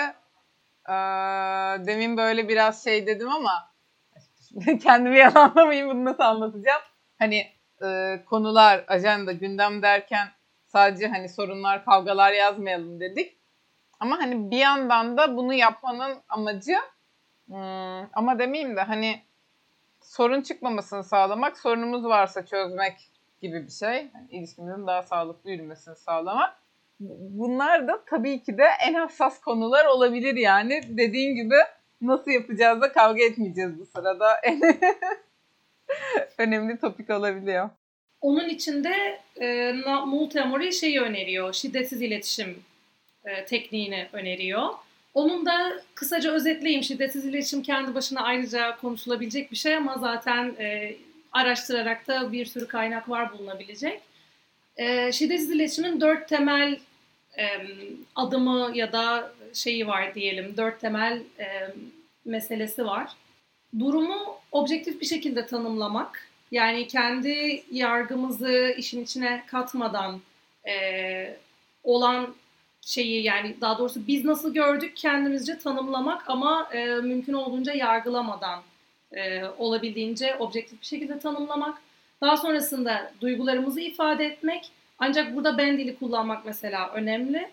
e, 0.89 0.93
demin 1.85 2.17
böyle 2.17 2.47
biraz 2.47 2.83
şey 2.83 3.07
dedim 3.07 3.29
ama 3.29 3.71
kendimi 4.83 5.17
yalanlamayayım 5.17 5.89
bunu 5.89 6.05
nasıl 6.05 6.23
anlatacağım. 6.23 6.81
Hani 7.19 7.47
e, 7.83 8.19
konular, 8.25 8.85
ajanda, 8.87 9.31
gündem 9.31 9.81
derken 9.81 10.27
sadece 10.65 11.07
hani 11.07 11.29
sorunlar, 11.29 11.85
kavgalar 11.85 12.31
yazmayalım 12.31 12.99
dedik. 12.99 13.37
Ama 13.99 14.17
hani 14.17 14.51
bir 14.51 14.57
yandan 14.57 15.17
da 15.17 15.37
bunu 15.37 15.53
yapmanın 15.53 16.17
amacı 16.29 16.75
hmm, 17.47 18.07
ama 18.13 18.39
demeyeyim 18.39 18.75
de 18.75 18.81
hani 18.81 19.21
sorun 20.17 20.41
çıkmamasını 20.41 21.03
sağlamak, 21.03 21.57
sorunumuz 21.57 22.03
varsa 22.03 22.45
çözmek 22.45 22.93
gibi 23.41 23.65
bir 23.65 23.71
şey. 23.71 23.89
Yani 23.89 24.27
ilişkimizin 24.31 24.87
daha 24.87 25.03
sağlıklı 25.03 25.51
yürümesini 25.51 25.95
sağlamak. 25.95 26.53
Bunlar 26.99 27.87
da 27.87 28.03
tabii 28.05 28.43
ki 28.43 28.57
de 28.57 28.65
en 28.87 28.93
hassas 28.93 29.41
konular 29.41 29.85
olabilir 29.85 30.35
yani. 30.35 30.81
Dediğin 30.87 31.35
gibi 31.35 31.55
nasıl 32.01 32.31
yapacağız 32.31 32.81
da 32.81 32.91
kavga 32.91 33.23
etmeyeceğiz 33.23 33.79
bu 33.79 33.85
sırada. 33.85 34.27
önemli 36.37 36.79
topik 36.79 37.09
olabiliyor. 37.09 37.69
Onun 38.21 38.49
içinde 38.49 39.19
e, 39.41 39.71
Multiamori 40.05 40.73
şeyi 40.73 41.01
öneriyor. 41.01 41.53
Şiddetsiz 41.53 42.01
iletişim 42.01 42.63
e, 43.25 43.45
tekniğini 43.45 44.07
öneriyor. 44.13 44.69
Onun 45.15 45.45
da 45.45 45.81
kısaca 45.95 46.31
özetleyeyim. 46.31 46.83
Şiddetsiz 46.83 47.25
iletişim 47.25 47.61
kendi 47.63 47.95
başına 47.95 48.21
ayrıca 48.21 48.77
konuşulabilecek 48.77 49.51
bir 49.51 49.57
şey 49.57 49.75
ama 49.75 49.97
zaten 49.97 50.55
e, 50.59 50.95
araştırarak 51.31 52.07
da 52.07 52.31
bir 52.31 52.45
sürü 52.45 52.67
kaynak 52.67 53.09
var 53.09 53.33
bulunabilecek. 53.33 54.01
E, 54.77 55.11
şiddetsiz 55.11 55.51
iletişimin 55.51 56.01
dört 56.01 56.29
temel 56.29 56.79
e, 57.37 57.43
adımı 58.15 58.71
ya 58.73 58.91
da 58.91 59.33
şeyi 59.53 59.87
var 59.87 60.15
diyelim. 60.15 60.57
Dört 60.57 60.81
temel 60.81 61.21
e, 61.39 61.45
meselesi 62.25 62.85
var. 62.85 63.11
Durumu 63.79 64.37
objektif 64.51 65.01
bir 65.01 65.05
şekilde 65.05 65.45
tanımlamak. 65.45 66.29
Yani 66.51 66.87
kendi 66.87 67.63
yargımızı 67.71 68.73
işin 68.77 69.03
içine 69.03 69.43
katmadan 69.47 70.21
e, 70.67 71.37
olan 71.83 72.35
şeyi 72.85 73.23
yani 73.23 73.55
daha 73.61 73.77
doğrusu 73.77 74.07
biz 74.07 74.25
nasıl 74.25 74.53
gördük 74.53 74.91
kendimizce 74.95 75.57
tanımlamak 75.57 76.29
ama 76.29 76.69
e, 76.73 76.85
mümkün 76.85 77.33
olduğunca 77.33 77.73
yargılamadan 77.73 78.61
e, 79.11 79.45
olabildiğince 79.45 80.35
objektif 80.35 80.81
bir 80.81 80.85
şekilde 80.85 81.19
tanımlamak. 81.19 81.81
Daha 82.21 82.37
sonrasında 82.37 83.11
duygularımızı 83.21 83.81
ifade 83.81 84.25
etmek 84.25 84.71
ancak 84.99 85.35
burada 85.35 85.57
ben 85.57 85.77
dili 85.77 85.95
kullanmak 85.95 86.45
mesela 86.45 86.89
önemli. 86.89 87.49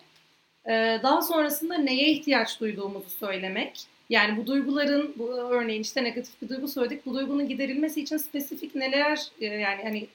E, 0.65 0.99
daha 1.03 1.21
sonrasında 1.21 1.77
neye 1.77 2.11
ihtiyaç 2.11 2.59
duyduğumuzu 2.59 3.09
söylemek. 3.09 3.85
Yani 4.09 4.37
bu 4.37 4.47
duyguların 4.47 5.13
bu 5.17 5.27
örneğin 5.29 5.81
işte 5.81 6.03
negatif 6.03 6.41
bir 6.41 6.49
duygu 6.49 6.67
söyledik. 6.67 7.05
Bu 7.05 7.13
duygunun 7.13 7.47
giderilmesi 7.47 8.01
için 8.01 8.17
spesifik 8.17 8.75
neler 8.75 9.27
e, 9.41 9.45
yani 9.45 9.83
hani 9.83 10.07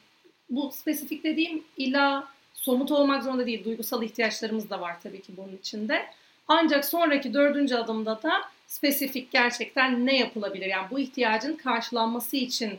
bu 0.50 0.70
spesifik 0.72 1.24
dediğim 1.24 1.64
illa 1.76 2.28
somut 2.60 2.92
olmak 2.92 3.22
zorunda 3.22 3.46
değil. 3.46 3.64
Duygusal 3.64 4.02
ihtiyaçlarımız 4.02 4.70
da 4.70 4.80
var 4.80 5.00
tabii 5.02 5.22
ki 5.22 5.32
bunun 5.36 5.56
içinde. 5.56 6.06
Ancak 6.48 6.84
sonraki 6.84 7.34
dördüncü 7.34 7.74
adımda 7.74 8.22
da 8.22 8.32
spesifik 8.66 9.30
gerçekten 9.30 10.06
ne 10.06 10.18
yapılabilir? 10.18 10.66
Yani 10.66 10.86
bu 10.90 10.98
ihtiyacın 10.98 11.56
karşılanması 11.56 12.36
için 12.36 12.78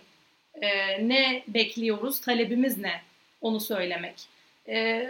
e, 0.62 0.70
ne 1.10 1.44
bekliyoruz, 1.48 2.22
talebimiz 2.22 2.78
ne? 2.78 3.02
Onu 3.42 3.60
söylemek. 3.60 4.16
E, 4.68 5.10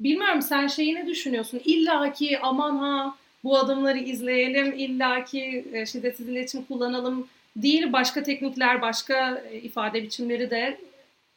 bilmiyorum 0.00 0.42
sen 0.42 0.66
şeyi 0.66 0.94
ne 0.94 1.06
düşünüyorsun? 1.06 1.60
İlla 1.64 2.12
ki 2.12 2.38
aman 2.42 2.76
ha 2.76 3.16
bu 3.44 3.58
adımları 3.58 3.98
izleyelim, 3.98 4.72
illa 4.72 5.24
ki 5.24 5.64
e, 5.72 5.86
şiddetsiz 5.86 6.28
iletişim 6.28 6.64
kullanalım 6.64 7.28
değil. 7.56 7.92
Başka 7.92 8.22
teknikler, 8.22 8.82
başka 8.82 9.42
e, 9.50 9.58
ifade 9.58 10.02
biçimleri 10.02 10.50
de 10.50 10.80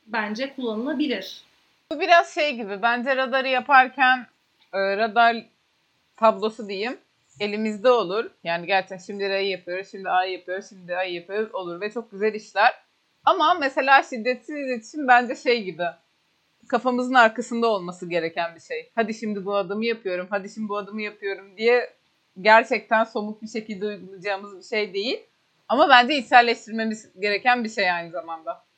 bence 0.07 0.53
kullanılabilir. 0.55 1.48
Bu 1.93 1.99
biraz 1.99 2.33
şey 2.33 2.55
gibi. 2.55 2.81
Bence 2.81 3.15
radarı 3.15 3.47
yaparken 3.47 4.27
e, 4.73 4.97
radar 4.97 5.35
tablosu 6.15 6.69
diyeyim 6.69 6.97
elimizde 7.39 7.89
olur. 7.89 8.31
Yani 8.43 8.67
gerçekten 8.67 8.97
şimdi 8.97 9.29
R'yi 9.29 9.51
yapıyoruz, 9.51 9.91
şimdi 9.91 10.09
A'yı 10.09 10.31
yapıyoruz, 10.31 10.69
şimdi 10.69 10.95
A'yı 10.95 11.13
yapıyoruz 11.13 11.55
olur 11.55 11.81
ve 11.81 11.91
çok 11.91 12.11
güzel 12.11 12.33
işler. 12.33 12.73
Ama 13.25 13.53
mesela 13.53 14.03
şiddetsiz 14.03 14.55
iletişim 14.55 15.07
bence 15.07 15.35
şey 15.35 15.63
gibi. 15.63 15.83
Kafamızın 16.67 17.13
arkasında 17.13 17.67
olması 17.67 18.09
gereken 18.09 18.55
bir 18.55 18.61
şey. 18.61 18.91
Hadi 18.95 19.13
şimdi 19.13 19.45
bu 19.45 19.55
adımı 19.55 19.85
yapıyorum, 19.85 20.27
hadi 20.29 20.49
şimdi 20.49 20.69
bu 20.69 20.77
adımı 20.77 21.01
yapıyorum 21.01 21.57
diye 21.57 21.93
gerçekten 22.41 23.03
somut 23.03 23.41
bir 23.41 23.47
şekilde 23.47 23.85
uygulayacağımız 23.85 24.57
bir 24.57 24.77
şey 24.77 24.93
değil. 24.93 25.19
Ama 25.69 25.89
bence 25.89 26.15
içselleştirmemiz 26.15 27.19
gereken 27.19 27.63
bir 27.63 27.69
şey 27.69 27.91
aynı 27.91 28.11
zamanda. 28.11 28.68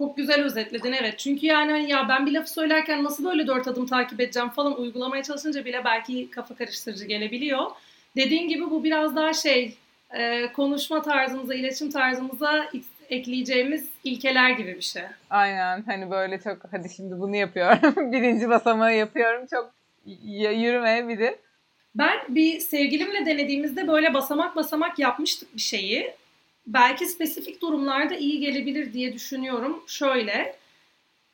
Çok 0.00 0.16
güzel 0.16 0.44
özetledin 0.44 0.92
evet. 0.92 1.18
Çünkü 1.18 1.46
yani 1.46 1.70
hani 1.70 1.90
ya 1.90 2.06
ben 2.08 2.26
bir 2.26 2.32
lafı 2.32 2.50
söylerken 2.50 3.04
nasıl 3.04 3.24
böyle 3.24 3.46
dört 3.46 3.68
adım 3.68 3.86
takip 3.86 4.20
edeceğim 4.20 4.48
falan 4.48 4.80
uygulamaya 4.80 5.22
çalışınca 5.22 5.64
bile 5.64 5.84
belki 5.84 6.30
kafa 6.30 6.54
karıştırıcı 6.54 7.04
gelebiliyor. 7.04 7.70
Dediğin 8.16 8.48
gibi 8.48 8.70
bu 8.70 8.84
biraz 8.84 9.16
daha 9.16 9.32
şey 9.32 9.74
e, 10.10 10.52
konuşma 10.52 11.02
tarzımıza, 11.02 11.54
iletişim 11.54 11.90
tarzımıza 11.90 12.70
ekleyeceğimiz 13.10 13.88
ilkeler 14.04 14.50
gibi 14.50 14.76
bir 14.76 14.80
şey. 14.82 15.02
Aynen 15.30 15.82
hani 15.82 16.10
böyle 16.10 16.40
çok 16.40 16.58
hadi 16.70 16.88
şimdi 16.96 17.20
bunu 17.20 17.36
yapıyorum. 17.36 18.12
Birinci 18.12 18.48
basamağı 18.48 18.94
yapıyorum. 18.94 19.46
Çok 19.50 19.72
yürümeyebilir. 20.34 21.34
Ben 21.94 22.18
bir 22.28 22.60
sevgilimle 22.60 23.26
denediğimizde 23.26 23.88
böyle 23.88 24.14
basamak 24.14 24.56
basamak 24.56 24.98
yapmıştık 24.98 25.54
bir 25.56 25.60
şeyi 25.60 26.14
belki 26.66 27.06
spesifik 27.06 27.62
durumlarda 27.62 28.14
iyi 28.14 28.40
gelebilir 28.40 28.92
diye 28.92 29.12
düşünüyorum. 29.12 29.82
Şöyle, 29.86 30.56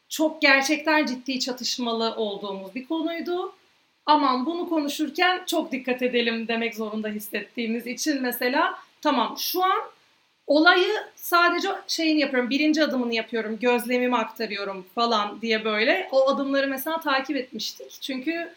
çok 0.09 0.43
gerçekten 0.43 1.07
ciddi 1.07 1.41
çatışmalı 1.41 2.15
olduğumuz 2.17 2.75
bir 2.75 2.89
konuydu. 2.89 3.55
Aman 4.07 4.47
bunu 4.47 4.69
konuşurken 4.69 5.43
çok 5.47 5.73
dikkat 5.73 6.03
edelim 6.03 6.49
demek 6.49 6.75
zorunda 6.75 7.09
hissettiğimiz 7.09 7.87
için 7.87 8.23
mesela 8.23 8.75
tamam 9.03 9.37
şu 9.39 9.65
an 9.65 9.81
olayı 10.47 10.93
sadece 11.17 11.69
şeyin 11.87 12.19
yapıyorum, 12.19 12.51
birinci 12.51 12.85
adımını 12.85 13.15
yapıyorum, 13.15 13.59
gözlemimi 13.61 14.17
aktarıyorum 14.17 14.87
falan 14.95 15.41
diye 15.41 15.65
böyle 15.65 16.09
o 16.13 16.29
adımları 16.29 16.69
mesela 16.69 17.01
takip 17.01 17.37
etmiştik. 17.37 17.91
Çünkü 18.01 18.55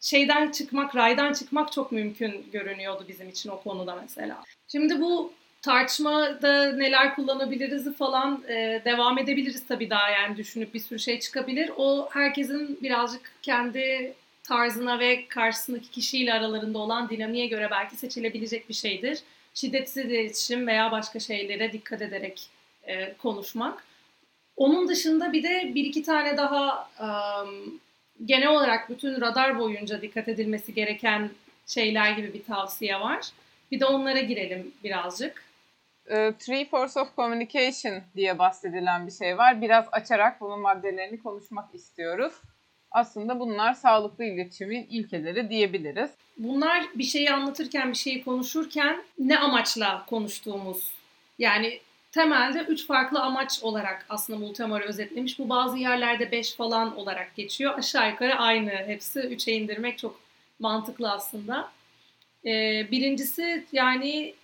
şeyden 0.00 0.50
çıkmak, 0.50 0.96
raydan 0.96 1.32
çıkmak 1.32 1.72
çok 1.72 1.92
mümkün 1.92 2.46
görünüyordu 2.52 3.04
bizim 3.08 3.28
için 3.28 3.50
o 3.50 3.62
konuda 3.62 3.98
mesela. 4.02 4.44
Şimdi 4.68 5.00
bu 5.00 5.32
tartışmada 5.68 6.72
neler 6.72 7.14
kullanabiliriz 7.14 7.96
falan 7.96 8.42
e, 8.48 8.82
devam 8.84 9.18
edebiliriz 9.18 9.66
tabii 9.66 9.90
daha 9.90 10.10
yani 10.10 10.36
düşünüp 10.36 10.74
bir 10.74 10.80
sürü 10.80 10.98
şey 10.98 11.20
çıkabilir. 11.20 11.70
O 11.76 12.08
herkesin 12.12 12.78
birazcık 12.82 13.32
kendi 13.42 14.14
tarzına 14.42 14.98
ve 14.98 15.28
karşısındaki 15.28 15.90
kişiyle 15.90 16.32
aralarında 16.34 16.78
olan 16.78 17.08
dinamiğe 17.08 17.46
göre 17.46 17.68
belki 17.70 17.96
seçilebilecek 17.96 18.68
bir 18.68 18.74
şeydir. 18.74 19.18
Şiddetsiz 19.54 20.04
iletişim 20.04 20.66
veya 20.66 20.92
başka 20.92 21.20
şeylere 21.20 21.72
dikkat 21.72 22.02
ederek 22.02 22.46
e, 22.86 23.14
konuşmak. 23.14 23.84
Onun 24.56 24.88
dışında 24.88 25.32
bir 25.32 25.42
de 25.42 25.72
bir 25.74 25.84
iki 25.84 26.02
tane 26.02 26.36
daha 26.36 26.88
um, 27.00 27.80
genel 28.24 28.48
olarak 28.48 28.90
bütün 28.90 29.20
radar 29.20 29.58
boyunca 29.58 30.02
dikkat 30.02 30.28
edilmesi 30.28 30.74
gereken 30.74 31.30
şeyler 31.66 32.10
gibi 32.10 32.34
bir 32.34 32.44
tavsiye 32.44 33.00
var. 33.00 33.20
Bir 33.72 33.80
de 33.80 33.86
onlara 33.86 34.20
girelim 34.20 34.72
birazcık. 34.84 35.47
Uh, 36.10 36.32
three 36.38 36.64
Force 36.64 37.00
of 37.00 37.16
Communication 37.16 38.02
diye 38.16 38.38
bahsedilen 38.38 39.06
bir 39.06 39.12
şey 39.12 39.38
var. 39.38 39.62
Biraz 39.62 39.84
açarak 39.92 40.40
bunun 40.40 40.60
maddelerini 40.60 41.22
konuşmak 41.22 41.74
istiyoruz. 41.74 42.32
Aslında 42.90 43.40
bunlar 43.40 43.74
sağlıklı 43.74 44.24
iletişimin 44.24 44.86
ilkeleri 44.90 45.50
diyebiliriz. 45.50 46.10
Bunlar 46.38 46.84
bir 46.94 47.04
şeyi 47.04 47.30
anlatırken, 47.30 47.90
bir 47.90 47.96
şeyi 47.96 48.24
konuşurken 48.24 49.02
ne 49.18 49.38
amaçla 49.38 50.06
konuştuğumuz. 50.06 50.92
Yani 51.38 51.80
temelde 52.12 52.58
üç 52.58 52.86
farklı 52.86 53.20
amaç 53.20 53.62
olarak 53.62 54.06
aslında 54.08 54.38
Multimar'ı 54.38 54.84
özetlemiş. 54.84 55.38
Bu 55.38 55.48
bazı 55.48 55.78
yerlerde 55.78 56.32
beş 56.32 56.54
falan 56.54 56.96
olarak 56.96 57.36
geçiyor. 57.36 57.78
Aşağı 57.78 58.10
yukarı 58.10 58.34
aynı 58.34 58.70
hepsi. 58.70 59.20
Üçe 59.20 59.52
indirmek 59.52 59.98
çok 59.98 60.20
mantıklı 60.58 61.12
aslında. 61.12 61.70
Ee, 62.44 62.86
birincisi 62.90 63.66
yani 63.72 64.34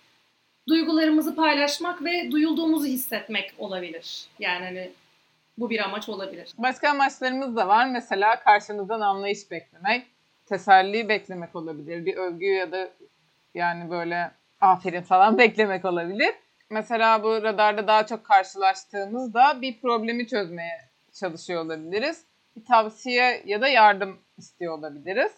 duygularımızı 0.67 1.35
paylaşmak 1.35 2.03
ve 2.03 2.31
duyulduğumuzu 2.31 2.85
hissetmek 2.85 3.53
olabilir. 3.57 4.27
Yani 4.39 4.65
hani 4.65 4.91
bu 5.57 5.69
bir 5.69 5.79
amaç 5.79 6.09
olabilir. 6.09 6.53
Başka 6.57 6.89
amaçlarımız 6.89 7.55
da 7.55 7.67
var. 7.67 7.89
Mesela 7.89 8.39
karşınızdan 8.39 9.01
anlayış 9.01 9.51
beklemek, 9.51 10.07
teselli 10.45 11.09
beklemek 11.09 11.55
olabilir. 11.55 12.05
Bir 12.05 12.17
övgü 12.17 12.45
ya 12.45 12.71
da 12.71 12.89
yani 13.53 13.89
böyle 13.89 14.31
aferin 14.61 15.01
falan 15.01 15.37
beklemek 15.37 15.85
olabilir. 15.85 16.35
Mesela 16.69 17.23
bu 17.23 17.43
radarda 17.43 17.87
daha 17.87 18.05
çok 18.05 18.23
karşılaştığımızda 18.23 19.61
bir 19.61 19.81
problemi 19.81 20.27
çözmeye 20.27 20.89
çalışıyor 21.13 21.65
olabiliriz. 21.65 22.23
Bir 22.55 22.65
tavsiye 22.65 23.43
ya 23.45 23.61
da 23.61 23.67
yardım 23.67 24.17
istiyor 24.37 24.77
olabiliriz. 24.77 25.31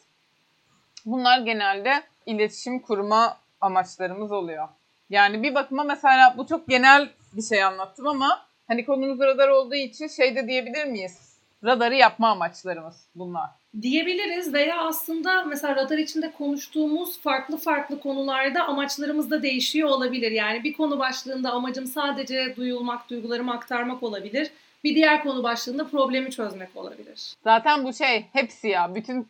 Bunlar 1.06 1.40
genelde 1.40 2.04
iletişim 2.26 2.80
kurma 2.80 3.38
amaçlarımız 3.62 4.32
oluyor. 4.32 4.68
Yani 5.10 5.44
bir 5.44 5.56
bakıma 5.56 5.84
mesela 5.84 6.36
bu 6.38 6.48
çok 6.48 6.68
genel 6.68 7.10
bir 7.34 7.42
şey 7.42 7.64
anlattım 7.64 8.08
ama 8.08 8.46
hani 8.68 8.86
konumuz 8.86 9.20
radar 9.20 9.50
olduğu 9.50 9.76
için 9.76 10.08
şey 10.08 10.36
de 10.36 10.48
diyebilir 10.48 10.86
miyiz? 10.86 11.38
Radarı 11.64 11.96
yapma 11.96 12.30
amaçlarımız 12.30 13.08
bunlar. 13.16 13.50
Diyebiliriz 13.82 14.54
veya 14.54 14.82
aslında 14.82 15.44
mesela 15.44 15.76
radar 15.76 15.98
içinde 15.98 16.32
konuştuğumuz 16.32 17.20
farklı 17.22 17.58
farklı 17.58 18.00
konularda 18.00 18.64
amaçlarımız 18.64 19.32
da 19.32 19.44
değişiyor 19.44 19.90
olabilir. 19.90 20.32
Yani 20.32 20.64
bir 20.64 20.74
konu 20.74 21.00
başlığında 21.00 21.52
amacım 21.52 21.88
sadece 21.88 22.56
duyulmak, 22.56 23.10
duygularımı 23.10 23.54
aktarmak 23.54 24.04
olabilir. 24.04 24.52
Bir 24.84 24.96
diğer 24.96 25.24
konu 25.24 25.44
başlığında 25.44 25.88
problemi 25.88 26.32
çözmek 26.32 26.70
olabilir. 26.76 27.34
Zaten 27.44 27.84
bu 27.84 27.94
şey 27.94 28.26
hepsi 28.34 28.68
ya. 28.68 28.96
Bütün 28.96 29.28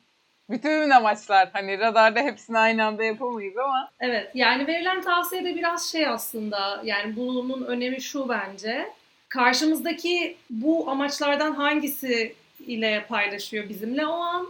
bütün 0.50 0.90
amaçlar 0.90 1.50
hani 1.54 1.80
radarda 1.80 2.20
hepsini 2.20 2.58
aynı 2.58 2.86
anda 2.86 3.04
yapamayız 3.04 3.58
ama. 3.58 3.92
Evet 4.00 4.32
yani 4.34 4.68
verilen 4.68 5.02
tavsiye 5.02 5.44
de 5.44 5.56
biraz 5.56 5.92
şey 5.92 6.08
aslında 6.08 6.82
yani 6.84 7.16
bunun 7.16 7.66
önemi 7.66 8.02
şu 8.02 8.30
bence. 8.30 8.90
Karşımızdaki 9.30 10.38
bu 10.50 10.90
amaçlardan 10.90 11.52
hangisi 11.52 12.36
ile 12.60 13.06
paylaşıyor 13.10 13.70
bizimle 13.70 14.06
o 14.06 14.14
an 14.14 14.48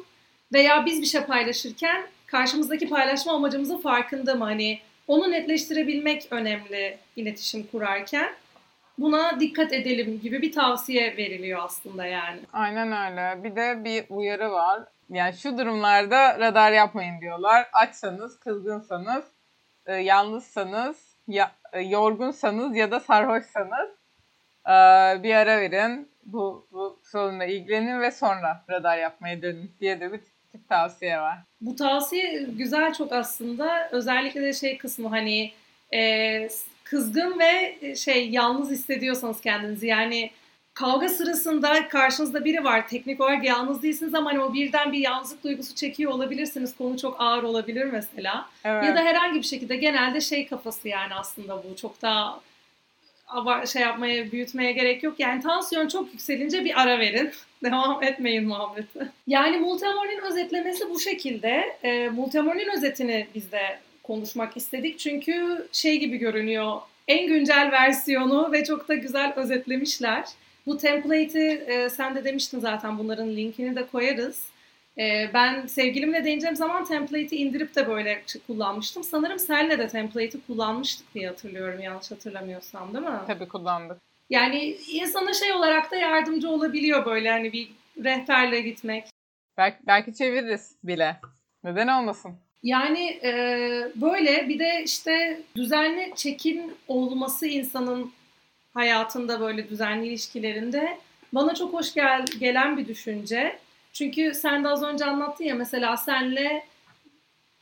veya 0.53 0.85
biz 0.85 1.01
bir 1.01 1.07
şey 1.07 1.21
paylaşırken 1.21 2.07
karşımızdaki 2.25 2.89
paylaşma 2.89 3.33
amacımızın 3.33 3.77
farkında 3.77 4.35
mı? 4.35 4.43
Hani 4.43 4.79
onu 5.07 5.31
netleştirebilmek 5.31 6.27
önemli 6.31 6.97
iletişim 7.15 7.67
kurarken. 7.71 8.29
Buna 8.97 9.39
dikkat 9.39 9.73
edelim 9.73 10.19
gibi 10.23 10.41
bir 10.41 10.51
tavsiye 10.51 11.17
veriliyor 11.17 11.61
aslında 11.63 12.05
yani. 12.05 12.39
Aynen 12.53 13.11
öyle. 13.11 13.43
Bir 13.43 13.55
de 13.55 13.83
bir 13.83 14.05
uyarı 14.09 14.51
var. 14.51 14.83
Yani 15.09 15.33
şu 15.33 15.57
durumlarda 15.57 16.39
radar 16.39 16.71
yapmayın 16.71 17.21
diyorlar. 17.21 17.67
Açsanız, 17.73 18.39
kızgınsanız, 18.39 19.23
e, 19.85 19.95
yalnızsanız, 19.95 20.97
ya, 21.27 21.51
e, 21.73 21.81
yorgunsanız 21.81 22.75
ya 22.75 22.91
da 22.91 22.99
sarhoşsanız 22.99 23.89
e, 24.65 24.73
bir 25.23 25.35
ara 25.35 25.61
verin. 25.61 26.11
Bu, 26.25 26.67
bu 26.71 26.99
sorunla 27.03 27.45
ilgilenin 27.45 28.01
ve 28.01 28.11
sonra 28.11 28.63
radar 28.69 28.97
yapmaya 28.97 29.41
dönün 29.41 29.71
diye 29.79 29.99
de 29.99 30.13
bir 30.13 30.19
tip 30.51 30.69
tavsiye 30.69 31.19
var. 31.19 31.37
Bu 31.61 31.75
tavsiye 31.75 32.43
güzel 32.43 32.93
çok 32.93 33.11
aslında. 33.11 33.89
Özellikle 33.91 34.41
de 34.41 34.53
şey 34.53 34.77
kısmı 34.77 35.09
hani 35.09 35.51
e, 35.93 36.49
kızgın 36.89 37.39
ve 37.39 37.95
şey 37.95 38.29
yalnız 38.29 38.71
hissediyorsanız 38.71 39.41
kendinizi 39.41 39.87
yani 39.87 40.31
kavga 40.73 41.09
sırasında 41.09 41.87
karşınızda 41.87 42.45
biri 42.45 42.63
var. 42.63 42.87
Teknik 42.87 43.21
olarak 43.21 43.43
yalnız 43.43 43.83
değilsiniz 43.83 44.15
ama 44.15 44.29
hani 44.29 44.39
o 44.39 44.53
birden 44.53 44.91
bir 44.91 44.99
yalnızlık 44.99 45.43
duygusu 45.43 45.75
çekiyor 45.75 46.11
olabilirsiniz. 46.11 46.77
Konu 46.77 46.97
çok 46.97 47.21
ağır 47.21 47.43
olabilir 47.43 47.85
mesela. 47.85 48.49
Evet. 48.65 48.85
Ya 48.85 48.95
da 48.95 48.99
herhangi 48.99 49.39
bir 49.39 49.45
şekilde 49.45 49.75
genelde 49.75 50.21
şey 50.21 50.47
kafası 50.47 50.87
yani 50.87 51.15
aslında 51.15 51.63
bu. 51.63 51.75
Çok 51.75 52.01
daha 52.01 52.39
şey 53.65 53.81
yapmaya, 53.81 54.31
büyütmeye 54.31 54.71
gerek 54.71 55.03
yok. 55.03 55.19
Yani 55.19 55.41
tansiyon 55.41 55.87
çok 55.87 56.13
yükselince 56.13 56.65
bir 56.65 56.81
ara 56.81 56.99
verin. 56.99 57.31
Devam 57.63 58.03
etmeyin 58.03 58.47
muhabbeti. 58.47 59.11
Yani 59.27 59.57
Multiamor'in 59.57 60.21
özetlemesi 60.21 60.89
bu 60.89 60.99
şekilde. 60.99 61.77
E, 61.83 62.09
Multiamor'in 62.09 62.77
özetini 62.77 63.27
biz 63.35 63.51
de 63.51 63.79
konuşmak 64.07 64.57
istedik. 64.57 64.99
Çünkü 64.99 65.67
şey 65.71 65.99
gibi 65.99 66.17
görünüyor. 66.17 66.81
En 67.07 67.27
güncel 67.27 67.69
versiyonu 67.71 68.51
ve 68.51 68.63
çok 68.63 68.87
da 68.87 68.95
güzel 68.95 69.33
özetlemişler. 69.35 70.25
Bu 70.65 70.77
template'i 70.77 71.63
e, 71.67 71.89
sen 71.89 72.15
de 72.15 72.23
demiştin 72.23 72.59
zaten 72.59 72.97
bunların 72.97 73.29
linkini 73.29 73.75
de 73.75 73.87
koyarız. 73.87 74.43
E, 74.97 75.29
ben 75.33 75.67
sevgilimle 75.67 76.19
deneyeceğim 76.19 76.55
zaman 76.55 76.85
template'i 76.85 77.35
indirip 77.35 77.75
de 77.75 77.87
böyle 77.87 78.23
kullanmıştım. 78.47 79.03
Sanırım 79.03 79.39
senle 79.39 79.79
de 79.79 79.87
template'i 79.87 80.41
kullanmıştık 80.47 81.13
diye 81.13 81.27
hatırlıyorum 81.27 81.79
yanlış 81.79 82.11
hatırlamıyorsam 82.11 82.93
değil 82.93 83.05
mi? 83.05 83.19
Tabii 83.27 83.47
kullandık. 83.47 83.97
Yani 84.29 84.77
insana 84.91 85.33
şey 85.33 85.53
olarak 85.53 85.91
da 85.91 85.95
yardımcı 85.95 86.49
olabiliyor 86.49 87.05
böyle 87.05 87.31
hani 87.31 87.53
bir 87.53 87.71
rehberle 88.03 88.61
gitmek. 88.61 89.07
Belki, 89.57 89.77
belki 89.87 90.13
çeviririz 90.13 90.75
bile. 90.83 91.19
Neden 91.63 91.87
olmasın? 91.87 92.35
Yani 92.63 93.19
e, 93.23 93.31
böyle 93.95 94.49
bir 94.49 94.59
de 94.59 94.83
işte 94.85 95.41
düzenli 95.55 96.13
çekin 96.15 96.73
olması 96.87 97.47
insanın 97.47 98.11
hayatında 98.73 99.39
böyle 99.39 99.69
düzenli 99.69 100.07
ilişkilerinde 100.07 100.97
bana 101.33 101.55
çok 101.55 101.73
hoş 101.73 101.93
gel 101.93 102.25
gelen 102.39 102.77
bir 102.77 102.87
düşünce. 102.87 103.59
Çünkü 103.93 104.33
sen 104.33 104.63
de 104.63 104.67
az 104.67 104.83
önce 104.83 105.05
anlattın 105.05 105.43
ya 105.43 105.55
mesela 105.55 105.97
senle 105.97 106.65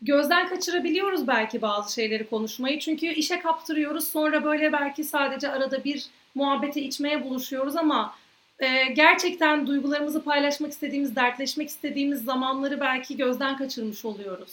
gözden 0.01 0.47
kaçırabiliyoruz 0.47 1.27
belki 1.27 1.61
bazı 1.61 1.93
şeyleri 1.93 2.29
konuşmayı. 2.29 2.79
Çünkü 2.79 3.05
işe 3.07 3.39
kaptırıyoruz 3.39 4.07
sonra 4.07 4.43
böyle 4.43 4.73
belki 4.73 5.03
sadece 5.03 5.51
arada 5.51 5.83
bir 5.83 6.05
muhabbete 6.35 6.81
içmeye 6.81 7.23
buluşuyoruz 7.23 7.75
ama 7.75 8.15
e, 8.59 8.85
gerçekten 8.85 9.67
duygularımızı 9.67 10.23
paylaşmak 10.23 10.71
istediğimiz, 10.71 11.15
dertleşmek 11.15 11.69
istediğimiz 11.69 12.23
zamanları 12.23 12.79
belki 12.79 13.17
gözden 13.17 13.57
kaçırmış 13.57 14.05
oluyoruz. 14.05 14.51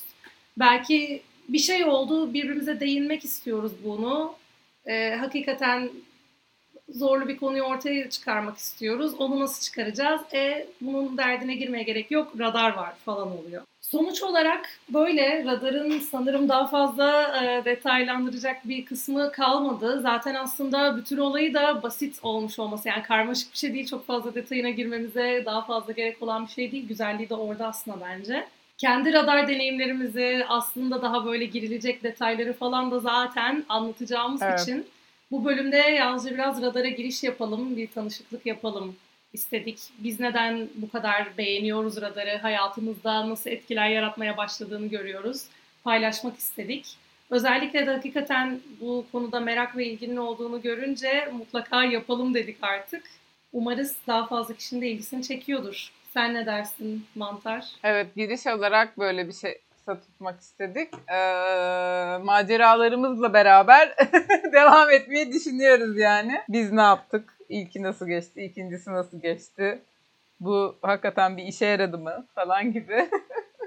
Belki 0.59 1.23
bir 1.49 1.59
şey 1.59 1.85
oldu, 1.85 2.35
birbirimize 2.35 2.81
değinmek 2.81 3.25
istiyoruz 3.25 3.73
bunu. 3.85 4.35
E, 4.87 5.15
hakikaten 5.15 5.91
zorlu 6.89 7.29
bir 7.29 7.37
konuyu 7.37 7.63
ortaya 7.63 8.11
çıkarmak 8.11 8.59
istiyoruz. 8.59 9.15
Onu 9.19 9.41
nasıl 9.41 9.63
çıkaracağız? 9.63 10.21
E 10.35 10.67
bunun 10.81 11.19
derdine 11.19 11.55
girmeye 11.55 11.83
gerek 11.83 12.11
yok. 12.11 12.33
Radar 12.39 12.73
var 12.73 12.95
falan 13.05 13.39
oluyor. 13.39 13.63
Sonuç 13.81 14.23
olarak 14.23 14.69
böyle 14.89 15.45
radarın 15.45 15.99
sanırım 15.99 16.49
daha 16.49 16.67
fazla 16.67 17.37
e, 17.43 17.65
detaylandıracak 17.65 18.69
bir 18.69 18.85
kısmı 18.85 19.33
kalmadı. 19.33 20.01
Zaten 20.03 20.35
aslında 20.35 20.97
bütün 20.97 21.19
olayı 21.19 21.55
da 21.55 21.83
basit 21.83 22.19
olmuş 22.23 22.59
olması 22.59 22.89
yani 22.89 23.03
karmaşık 23.03 23.53
bir 23.53 23.59
şey 23.59 23.75
değil. 23.75 23.87
Çok 23.87 24.07
fazla 24.07 24.35
detayına 24.35 24.71
girmemize 24.71 25.43
daha 25.47 25.63
fazla 25.63 25.93
gerek 25.93 26.23
olan 26.23 26.47
bir 26.47 26.51
şey 26.51 26.73
değil. 26.73 26.89
Güzelliği 26.89 27.29
de 27.29 27.35
orada 27.35 27.67
aslında 27.67 27.97
bence. 28.01 28.47
Kendi 28.83 29.13
radar 29.13 29.49
deneyimlerimizi 29.49 30.45
aslında 30.49 31.03
daha 31.03 31.25
böyle 31.25 31.45
girilecek 31.45 32.03
detayları 32.03 32.53
falan 32.53 32.91
da 32.91 33.01
zaten 33.01 33.65
anlatacağımız 33.69 34.43
evet. 34.43 34.61
için 34.61 34.87
bu 35.31 35.45
bölümde 35.45 35.77
yalnızca 35.77 36.35
biraz 36.35 36.63
radara 36.63 36.89
giriş 36.89 37.23
yapalım, 37.23 37.77
bir 37.77 37.91
tanışıklık 37.91 38.47
yapalım 38.47 38.97
istedik. 39.33 39.79
Biz 39.99 40.21
neden 40.21 40.69
bu 40.75 40.91
kadar 40.91 41.39
beğeniyoruz 41.39 42.01
radarı, 42.01 42.39
hayatımızda 42.39 43.31
nasıl 43.31 43.51
etkiler 43.51 43.89
yaratmaya 43.89 44.37
başladığını 44.37 44.87
görüyoruz. 44.87 45.45
Paylaşmak 45.85 46.39
istedik. 46.39 46.97
Özellikle 47.31 47.87
de 47.87 47.91
hakikaten 47.91 48.61
bu 48.81 49.07
konuda 49.13 49.41
merak 49.41 49.77
ve 49.77 49.87
ilginin 49.87 50.17
olduğunu 50.17 50.63
görünce 50.63 51.29
mutlaka 51.33 51.85
yapalım 51.85 52.35
dedik 52.35 52.57
artık. 52.63 53.03
Umarız 53.53 53.97
daha 54.07 54.27
fazla 54.27 54.55
kişinin 54.55 54.81
de 54.81 54.89
ilgisini 54.89 55.23
çekiyordur. 55.23 55.93
Sen 56.15 56.35
ne 56.35 56.47
dersin 56.47 57.07
Mantar? 57.15 57.67
Evet 57.85 58.15
giriş 58.17 58.47
olarak 58.47 58.99
böyle 58.99 59.29
bir 59.29 59.33
şey 59.33 59.61
tutmak 59.87 60.41
istedik. 60.41 60.89
Ee, 61.09 62.19
maceralarımızla 62.25 63.33
beraber 63.33 63.97
devam 64.53 64.91
etmeyi 64.91 65.33
düşünüyoruz 65.33 65.99
yani. 65.99 66.41
Biz 66.49 66.73
ne 66.73 66.81
yaptık? 66.81 67.37
İlki 67.49 67.83
nasıl 67.83 68.07
geçti? 68.07 68.43
İkincisi 68.43 68.93
nasıl 68.93 69.21
geçti? 69.21 69.79
Bu 70.41 70.77
hakikaten 70.83 71.37
bir 71.37 71.43
işe 71.43 71.67
yaradı 71.67 71.99
mı? 71.99 72.27
Falan 72.35 72.73
gibi. 72.73 73.09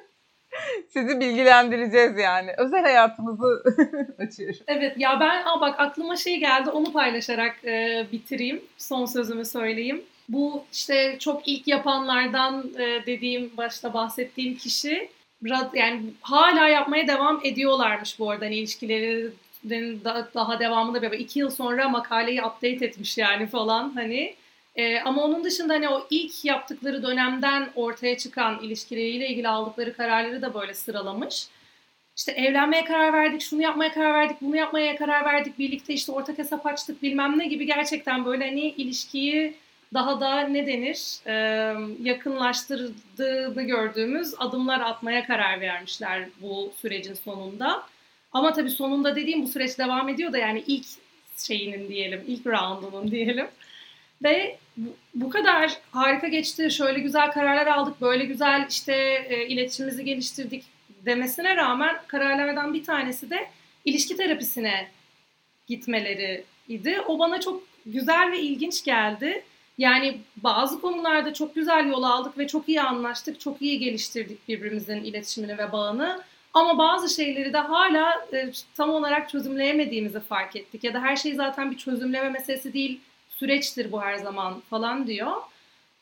Sizi 0.89 1.19
bilgilendireceğiz 1.19 2.17
yani. 2.17 2.51
Özel 2.57 2.81
hayatımızı 2.81 3.63
açıyoruz. 4.19 4.61
Evet 4.67 4.93
ya 4.97 5.19
ben 5.19 5.43
aa 5.45 5.61
bak 5.61 5.79
aklıma 5.79 6.15
şey 6.15 6.39
geldi 6.39 6.69
onu 6.69 6.91
paylaşarak 6.93 7.65
e, 7.65 8.05
bitireyim. 8.11 8.61
Son 8.77 9.05
sözümü 9.05 9.45
söyleyeyim. 9.45 10.03
Bu 10.29 10.63
işte 10.73 11.17
çok 11.19 11.47
ilk 11.47 11.67
yapanlardan 11.67 12.71
e, 12.79 13.05
dediğim 13.05 13.57
başta 13.57 13.93
bahsettiğim 13.93 14.57
kişi 14.57 15.09
yani 15.73 16.01
hala 16.21 16.67
yapmaya 16.67 17.07
devam 17.07 17.41
ediyorlarmış 17.43 18.19
bu 18.19 18.31
arada 18.31 18.45
hani 18.45 18.55
ilişkileri 18.55 19.31
daha 20.33 20.59
devamında 20.59 21.01
böyle 21.01 21.17
iki 21.17 21.39
yıl 21.39 21.49
sonra 21.49 21.89
makaleyi 21.89 22.43
update 22.43 22.85
etmiş 22.85 23.17
yani 23.17 23.47
falan 23.47 23.91
hani. 23.95 24.35
Ee, 24.75 24.99
ama 24.99 25.23
onun 25.23 25.43
dışında 25.43 25.73
hani 25.73 25.89
o 25.89 26.07
ilk 26.09 26.45
yaptıkları 26.45 27.03
dönemden 27.03 27.69
ortaya 27.75 28.17
çıkan 28.17 28.59
ilişkileriyle 28.59 29.27
ilgili 29.29 29.47
aldıkları 29.47 29.93
kararları 29.93 30.41
da 30.41 30.53
böyle 30.53 30.73
sıralamış. 30.73 31.47
İşte 32.17 32.31
evlenmeye 32.31 32.85
karar 32.85 33.13
verdik, 33.13 33.41
şunu 33.41 33.61
yapmaya 33.61 33.93
karar 33.93 34.13
verdik, 34.13 34.37
bunu 34.41 34.55
yapmaya 34.55 34.95
karar 34.95 35.25
verdik, 35.25 35.59
birlikte 35.59 35.93
işte 35.93 36.11
ortak 36.11 36.37
hesap 36.37 36.65
açtık 36.65 37.03
bilmem 37.03 37.39
ne 37.39 37.47
gibi 37.47 37.65
gerçekten 37.65 38.25
böyle 38.25 38.45
hani 38.47 38.61
ilişkiyi 38.61 39.55
daha 39.95 40.19
da 40.19 40.39
ne 40.41 40.67
denir 40.67 41.27
e, 41.27 41.33
yakınlaştırdığını 42.03 43.61
gördüğümüz 43.61 44.33
adımlar 44.37 44.79
atmaya 44.79 45.27
karar 45.27 45.61
vermişler 45.61 46.29
bu 46.41 46.73
sürecin 46.81 47.13
sonunda. 47.13 47.83
Ama 48.33 48.53
tabii 48.53 48.69
sonunda 48.69 49.15
dediğim 49.15 49.43
bu 49.43 49.47
süreç 49.47 49.77
devam 49.79 50.09
ediyor 50.09 50.33
da 50.33 50.37
yani 50.37 50.63
ilk 50.67 50.85
şeyinin 51.37 51.89
diyelim, 51.89 52.23
ilk 52.27 52.47
roundunun 52.47 53.11
diyelim. 53.11 53.47
Ve 54.23 54.57
bu 55.15 55.29
kadar 55.29 55.77
harika 55.91 56.27
geçti, 56.27 56.71
şöyle 56.71 56.99
güzel 56.99 57.31
kararlar 57.31 57.67
aldık, 57.67 58.01
böyle 58.01 58.25
güzel 58.25 58.65
işte 58.69 58.93
e, 59.29 59.47
iletişimimizi 59.47 60.05
geliştirdik 60.05 60.63
demesine 61.05 61.55
rağmen 61.55 61.95
kararlardan 62.07 62.73
bir 62.73 62.83
tanesi 62.83 63.29
de 63.29 63.47
ilişki 63.85 64.17
terapisine 64.17 64.87
gitmeleri 65.67 66.43
idi. 66.67 67.01
O 67.07 67.19
bana 67.19 67.41
çok 67.41 67.63
güzel 67.85 68.31
ve 68.31 68.39
ilginç 68.39 68.83
geldi. 68.83 69.43
Yani 69.77 70.17
bazı 70.37 70.81
konularda 70.81 71.33
çok 71.33 71.55
güzel 71.55 71.87
yol 71.87 72.03
aldık 72.03 72.37
ve 72.37 72.47
çok 72.47 72.69
iyi 72.69 72.81
anlaştık, 72.81 73.39
çok 73.39 73.61
iyi 73.61 73.79
geliştirdik 73.79 74.47
birbirimizin 74.47 75.03
iletişimini 75.03 75.57
ve 75.57 75.71
bağını. 75.71 76.21
Ama 76.53 76.77
bazı 76.77 77.15
şeyleri 77.15 77.53
de 77.53 77.57
hala 77.57 78.27
e, 78.33 78.51
tam 78.77 78.89
olarak 78.89 79.29
çözümleyemediğimizi 79.29 80.19
fark 80.19 80.55
ettik. 80.55 80.83
Ya 80.83 80.93
da 80.93 81.01
her 81.01 81.15
şey 81.15 81.33
zaten 81.33 81.71
bir 81.71 81.77
çözümleme 81.77 82.29
meselesi 82.29 82.73
değil, 82.73 82.99
süreçtir 83.29 83.91
bu 83.91 84.01
her 84.01 84.15
zaman 84.15 84.61
falan 84.69 85.07
diyor. 85.07 85.31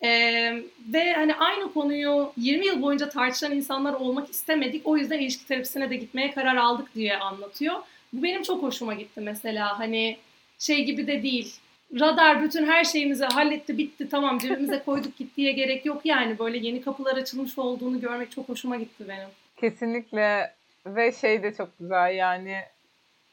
Ee, 0.03 0.63
ve 0.93 1.13
hani 1.13 1.35
aynı 1.35 1.73
konuyu 1.73 2.33
20 2.37 2.65
yıl 2.65 2.81
boyunca 2.81 3.09
tartışan 3.09 3.51
insanlar 3.51 3.93
olmak 3.93 4.29
istemedik. 4.29 4.87
O 4.87 4.97
yüzden 4.97 5.19
ilişki 5.19 5.47
terapisine 5.47 5.89
de 5.89 5.95
gitmeye 5.95 6.31
karar 6.31 6.55
aldık 6.55 6.95
diye 6.95 7.17
anlatıyor. 7.17 7.75
Bu 8.13 8.23
benim 8.23 8.43
çok 8.43 8.63
hoşuma 8.63 8.93
gitti 8.93 9.21
mesela. 9.21 9.79
Hani 9.79 10.17
şey 10.59 10.85
gibi 10.85 11.07
de 11.07 11.23
değil 11.23 11.55
radar 11.99 12.43
bütün 12.43 12.65
her 12.65 12.83
şeyimizi 12.83 13.25
halletti 13.25 13.77
bitti 13.77 14.09
tamam 14.09 14.37
cebimize 14.37 14.79
koyduk 14.85 15.17
gittiye 15.17 15.51
gerek 15.51 15.85
yok 15.85 16.01
yani 16.05 16.39
böyle 16.39 16.57
yeni 16.57 16.81
kapılar 16.81 17.17
açılmış 17.17 17.57
olduğunu 17.57 18.01
görmek 18.01 18.31
çok 18.31 18.49
hoşuma 18.49 18.75
gitti 18.75 19.05
benim. 19.07 19.27
Kesinlikle 19.57 20.53
ve 20.85 21.11
şey 21.11 21.43
de 21.43 21.53
çok 21.53 21.79
güzel 21.79 22.15
yani 22.15 22.57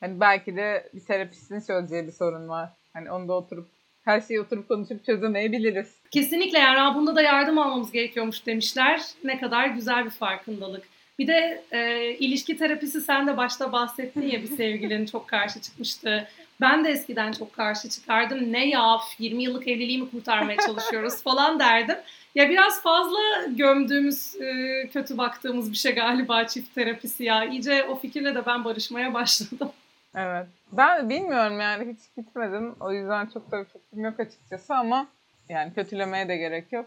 hani 0.01 0.21
belki 0.21 0.57
de 0.57 0.89
bir 0.95 1.01
terapistin 1.01 1.61
çözeceği 1.61 2.07
bir 2.07 2.13
sorun 2.13 2.49
var. 2.49 2.69
Hani 2.93 3.11
onda 3.11 3.33
oturup 3.33 3.69
her 4.05 4.21
şeyi 4.21 4.41
oturup 4.41 4.69
konuşup 4.69 5.05
çözemeyebiliriz. 5.05 5.95
Kesinlikle 6.11 6.59
yani 6.59 6.95
bunda 6.95 7.17
da 7.17 7.23
yardım 7.23 7.59
almamız 7.59 7.93
gerekiyormuş 7.93 8.47
demişler. 8.47 9.01
Ne 9.25 9.41
kadar 9.41 9.67
güzel 9.67 10.05
bir 10.05 10.11
farkındalık. 10.11 10.85
Bir 11.19 11.27
de 11.27 11.63
e, 11.73 12.11
ilişki 12.15 12.57
terapisi 12.57 13.01
sen 13.01 13.27
de 13.27 13.37
başta 13.37 13.73
bahsettin 13.73 14.23
ya 14.23 14.43
bir 14.43 14.47
sevgilinin 14.47 15.07
çok 15.07 15.29
karşı 15.29 15.61
çıkmıştı. 15.61 16.29
Ben 16.61 16.85
de 16.85 16.91
eskiden 16.91 17.33
çok 17.33 17.53
karşı 17.53 17.89
çıkardım. 17.89 18.53
Ne 18.53 18.69
ya 18.69 19.01
20 19.19 19.43
yıllık 19.43 19.69
evliliğimi 19.69 20.11
kurtarmaya 20.11 20.59
çalışıyoruz 20.67 21.23
falan 21.23 21.61
derdim. 21.61 21.97
Ya 22.35 22.49
biraz 22.49 22.83
fazla 22.83 23.19
gömdüğümüz, 23.49 24.35
e, 24.41 24.89
kötü 24.93 25.19
baktığımız 25.19 25.73
bir 25.73 25.77
şey 25.77 25.95
galiba 25.95 26.47
çift 26.47 26.75
terapisi 26.75 27.25
ya. 27.25 27.45
İyice 27.45 27.85
o 27.85 27.99
fikirle 27.99 28.35
de 28.35 28.47
ben 28.47 28.65
barışmaya 28.65 29.15
başladım. 29.15 29.73
Evet. 30.15 30.47
Ben 30.73 31.11
bilmiyorum 31.11 31.61
yani 31.61 31.93
hiç 31.93 32.17
gitmedim. 32.17 32.75
O 32.81 32.93
yüzden 32.93 33.27
çok 33.27 33.51
da 33.51 33.65
fikrim 33.65 34.05
yok 34.05 34.21
açıkçası 34.21 34.75
ama 34.75 35.07
yani 35.49 35.75
kötülemeye 35.75 36.29
de 36.29 36.37
gerek 36.37 36.73
yok. 36.73 36.87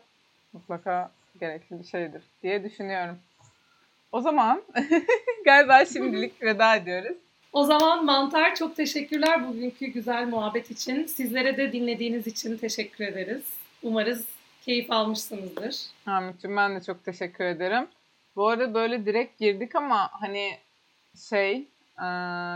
Mutlaka 0.53 1.11
gerekli 1.39 1.79
bir 1.79 1.83
şeydir 1.83 2.23
diye 2.43 2.63
düşünüyorum. 2.63 3.19
O 4.11 4.21
zaman 4.21 4.61
galiba 5.45 5.85
şimdilik 5.85 6.41
veda 6.41 6.75
ediyoruz. 6.75 7.17
O 7.53 7.63
zaman 7.63 8.05
Mantar 8.05 8.55
çok 8.55 8.75
teşekkürler 8.75 9.47
bugünkü 9.47 9.85
güzel 9.85 10.27
muhabbet 10.27 10.71
için. 10.71 11.05
Sizlere 11.05 11.57
de 11.57 11.73
dinlediğiniz 11.73 12.27
için 12.27 12.57
teşekkür 12.57 13.05
ederiz. 13.05 13.43
Umarız 13.83 14.25
keyif 14.61 14.91
almışsınızdır. 14.91 15.75
Hamit'ciğim 16.05 16.57
ben 16.57 16.75
de 16.75 16.83
çok 16.83 17.05
teşekkür 17.05 17.43
ederim. 17.43 17.87
Bu 18.35 18.47
arada 18.47 18.73
böyle 18.73 19.05
direkt 19.05 19.39
girdik 19.39 19.75
ama 19.75 20.09
hani 20.11 20.57
şey 21.29 21.55
e, 21.97 22.07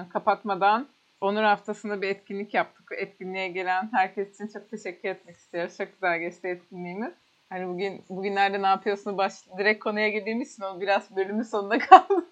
kapatmadan 0.10 0.88
Onur 1.22 1.44
haftasında 1.44 2.02
bir 2.02 2.08
etkinlik 2.08 2.54
yaptık. 2.54 2.92
Etkinliğe 2.98 3.48
gelen 3.48 3.90
herkes 3.94 4.36
için 4.36 4.48
çok 4.48 4.70
teşekkür 4.72 5.10
etmek 5.10 5.36
istiyoruz. 5.36 5.78
Çok 5.78 5.94
güzel 5.94 6.20
geçti 6.20 6.48
etkinliğimiz. 6.48 7.14
Hani 7.50 7.68
bugün 7.68 8.04
bugünlerde 8.10 8.62
ne 8.62 8.68
yapıyorsun 8.68 9.18
baş 9.18 9.34
direkt 9.58 9.84
konuya 9.84 10.10
girdiğimiz 10.10 10.54
için 10.54 10.64
o 10.64 10.82
biraz 10.82 11.16
bölümün 11.16 11.42
sonunda 11.42 11.78
kaldı. 11.90 12.26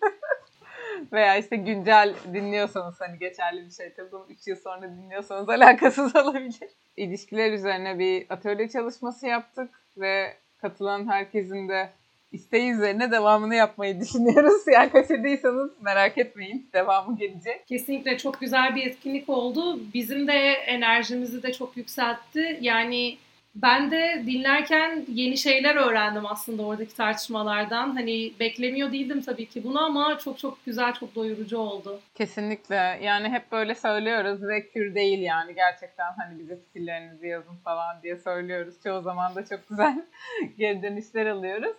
Veya 1.12 1.38
işte 1.38 1.56
güncel 1.56 2.16
dinliyorsanız 2.34 3.02
hani 3.02 3.20
geçerli 3.20 3.66
bir 3.66 3.72
şey 3.72 3.94
tabii 3.94 4.12
bunu 4.12 4.26
3 4.30 4.48
yıl 4.48 4.56
sonra 4.56 4.82
dinliyorsanız 4.82 5.50
alakasız 5.60 6.16
olabilir. 6.16 6.70
İlişkiler 6.98 7.52
üzerine 7.52 8.00
bir 8.00 8.26
atölye 8.30 8.70
çalışması 8.70 9.28
yaptık 9.28 9.70
ve 9.98 10.34
katılan 10.58 11.10
herkesin 11.12 11.70
de 11.70 11.90
isteği 12.32 12.72
üzerine 12.72 13.12
devamını 13.12 13.56
yapmayı 13.56 14.00
düşünüyoruz. 14.02 14.68
Yani 14.68 14.90
kaçırdıysanız 14.90 15.72
merak 15.82 16.18
etmeyin. 16.18 16.70
Devamı 16.74 17.18
gelecek. 17.18 17.68
Kesinlikle 17.68 18.18
çok 18.18 18.40
güzel 18.40 18.76
bir 18.76 18.88
etkinlik 18.88 19.30
oldu. 19.30 19.80
Bizim 19.94 20.28
de 20.28 20.34
enerjimizi 20.52 21.44
de 21.44 21.54
çok 21.54 21.78
yükseltti. 21.78 22.58
Yani 22.62 23.18
ben 23.56 23.92
de 23.92 24.24
dinlerken 24.26 25.06
yeni 25.08 25.38
şeyler 25.38 25.76
öğrendim 25.76 26.26
aslında 26.26 26.64
oradaki 26.64 26.96
tartışmalardan. 26.96 27.96
Hani 27.96 28.34
beklemiyor 28.40 28.92
değildim 28.92 29.22
tabii 29.22 29.46
ki 29.46 29.64
bunu 29.64 29.84
ama 29.84 30.18
çok 30.18 30.40
çok 30.40 30.66
güzel, 30.66 30.94
çok 30.94 31.16
doyurucu 31.16 31.58
oldu. 31.58 32.00
Kesinlikle. 32.16 33.00
Yani 33.02 33.30
hep 33.30 33.52
böyle 33.52 33.76
söylüyoruz 33.76 34.44
ve 34.44 34.68
kür 34.68 34.96
değil 34.96 35.20
yani. 35.20 35.56
Gerçekten 35.56 36.14
hani 36.18 36.40
bize 36.40 36.56
fikirlerinizi 36.56 37.28
yazın 37.28 37.56
falan 37.64 38.02
diye 38.04 38.18
söylüyoruz. 38.18 38.76
Çoğu 38.84 39.02
zaman 39.02 39.36
da 39.36 39.46
çok 39.46 39.70
güzel 39.70 40.06
geri 40.58 40.84
dönüşler 40.84 41.26
alıyoruz. 41.26 41.76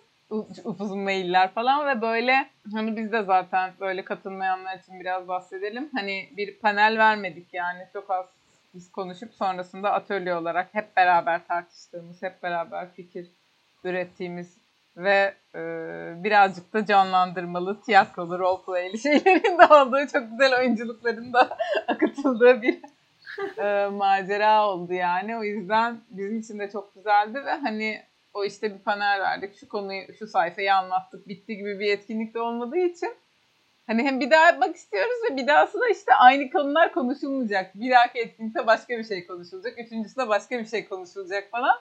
Uzun 0.63 0.99
mailler 0.99 1.53
falan 1.53 1.87
ve 1.87 2.01
böyle 2.01 2.49
hani 2.73 2.97
biz 2.97 3.11
de 3.11 3.23
zaten 3.23 3.71
böyle 3.79 4.03
katılmayanlar 4.05 4.77
için 4.79 4.99
biraz 4.99 5.27
bahsedelim. 5.27 5.89
Hani 5.93 6.29
bir 6.37 6.55
panel 6.55 6.97
vermedik 6.97 7.53
yani 7.53 7.87
çok 7.93 8.11
az 8.11 8.25
biz 8.73 8.91
konuşup 8.91 9.33
sonrasında 9.33 9.93
atölye 9.93 10.35
olarak 10.35 10.73
hep 10.73 10.97
beraber 10.97 11.47
tartıştığımız, 11.47 12.21
hep 12.21 12.43
beraber 12.43 12.91
fikir 12.91 13.27
ürettiğimiz 13.83 14.57
ve 14.97 15.33
e, 15.55 15.59
birazcık 16.23 16.73
da 16.73 16.85
canlandırmalı, 16.85 17.81
tiyatrolu, 17.81 18.39
roleplay'li 18.39 18.99
şeylerin 19.01 19.57
de 19.57 19.73
olduğu, 19.73 20.07
çok 20.07 20.31
güzel 20.31 20.59
oyunculukların 20.59 21.33
da 21.33 21.57
akıtıldığı 21.87 22.61
bir 22.61 22.79
e, 23.57 23.87
macera 23.87 24.67
oldu 24.67 24.93
yani. 24.93 25.37
O 25.37 25.43
yüzden 25.43 25.99
bizim 26.09 26.39
için 26.39 26.59
de 26.59 26.71
çok 26.71 26.95
güzeldi 26.95 27.45
ve 27.45 27.51
hani 27.51 28.01
o 28.33 28.45
işte 28.45 28.73
bir 28.73 28.79
panel 28.79 29.19
verdik, 29.19 29.55
şu 29.55 29.69
konuyu, 29.69 30.13
şu 30.19 30.27
sayfayı 30.27 30.75
anlattık, 30.75 31.27
bitti 31.27 31.57
gibi 31.57 31.79
bir 31.79 31.91
etkinlik 31.91 32.33
de 32.33 32.39
olmadığı 32.39 32.77
için 32.77 33.15
Hani 33.87 34.03
hem 34.03 34.19
bir 34.19 34.31
daha 34.31 34.45
yapmak 34.45 34.75
istiyoruz 34.75 35.17
ve 35.31 35.37
bir 35.37 35.47
dahası 35.47 35.79
da 35.79 35.89
işte 35.89 36.13
aynı 36.13 36.51
konular 36.51 36.93
konuşulmayacak. 36.93 37.75
Bir 37.75 37.91
dahaki 37.91 38.19
etkinlikte 38.19 38.67
başka 38.67 38.97
bir 38.97 39.03
şey 39.03 39.27
konuşulacak. 39.27 39.79
Üçüncüsünde 39.79 40.27
başka 40.27 40.59
bir 40.59 40.65
şey 40.65 40.87
konuşulacak 40.87 41.51
falan. 41.51 41.75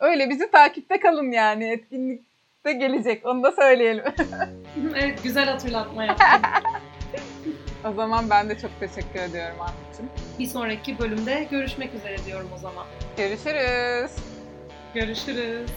Öyle 0.00 0.30
bizi 0.30 0.50
takipte 0.50 1.00
kalın 1.00 1.30
yani. 1.30 1.64
Etkinlikte 1.64 2.72
gelecek. 2.72 3.26
Onu 3.26 3.42
da 3.42 3.52
söyleyelim. 3.52 4.04
evet 4.96 5.22
güzel 5.22 5.46
hatırlatma 5.48 6.04
yaptın. 6.04 6.26
o 7.90 7.92
zaman 7.92 8.30
ben 8.30 8.48
de 8.48 8.58
çok 8.58 8.70
teşekkür 8.80 9.20
ediyorum 9.20 9.60
Ahmet'ciğim. 9.60 10.10
Bir 10.38 10.46
sonraki 10.46 10.98
bölümde 10.98 11.46
görüşmek 11.50 11.94
üzere 11.94 12.16
diyorum 12.26 12.50
o 12.56 12.58
zaman. 12.58 12.86
Görüşürüz. 13.16 14.10
Görüşürüz. 14.94 15.70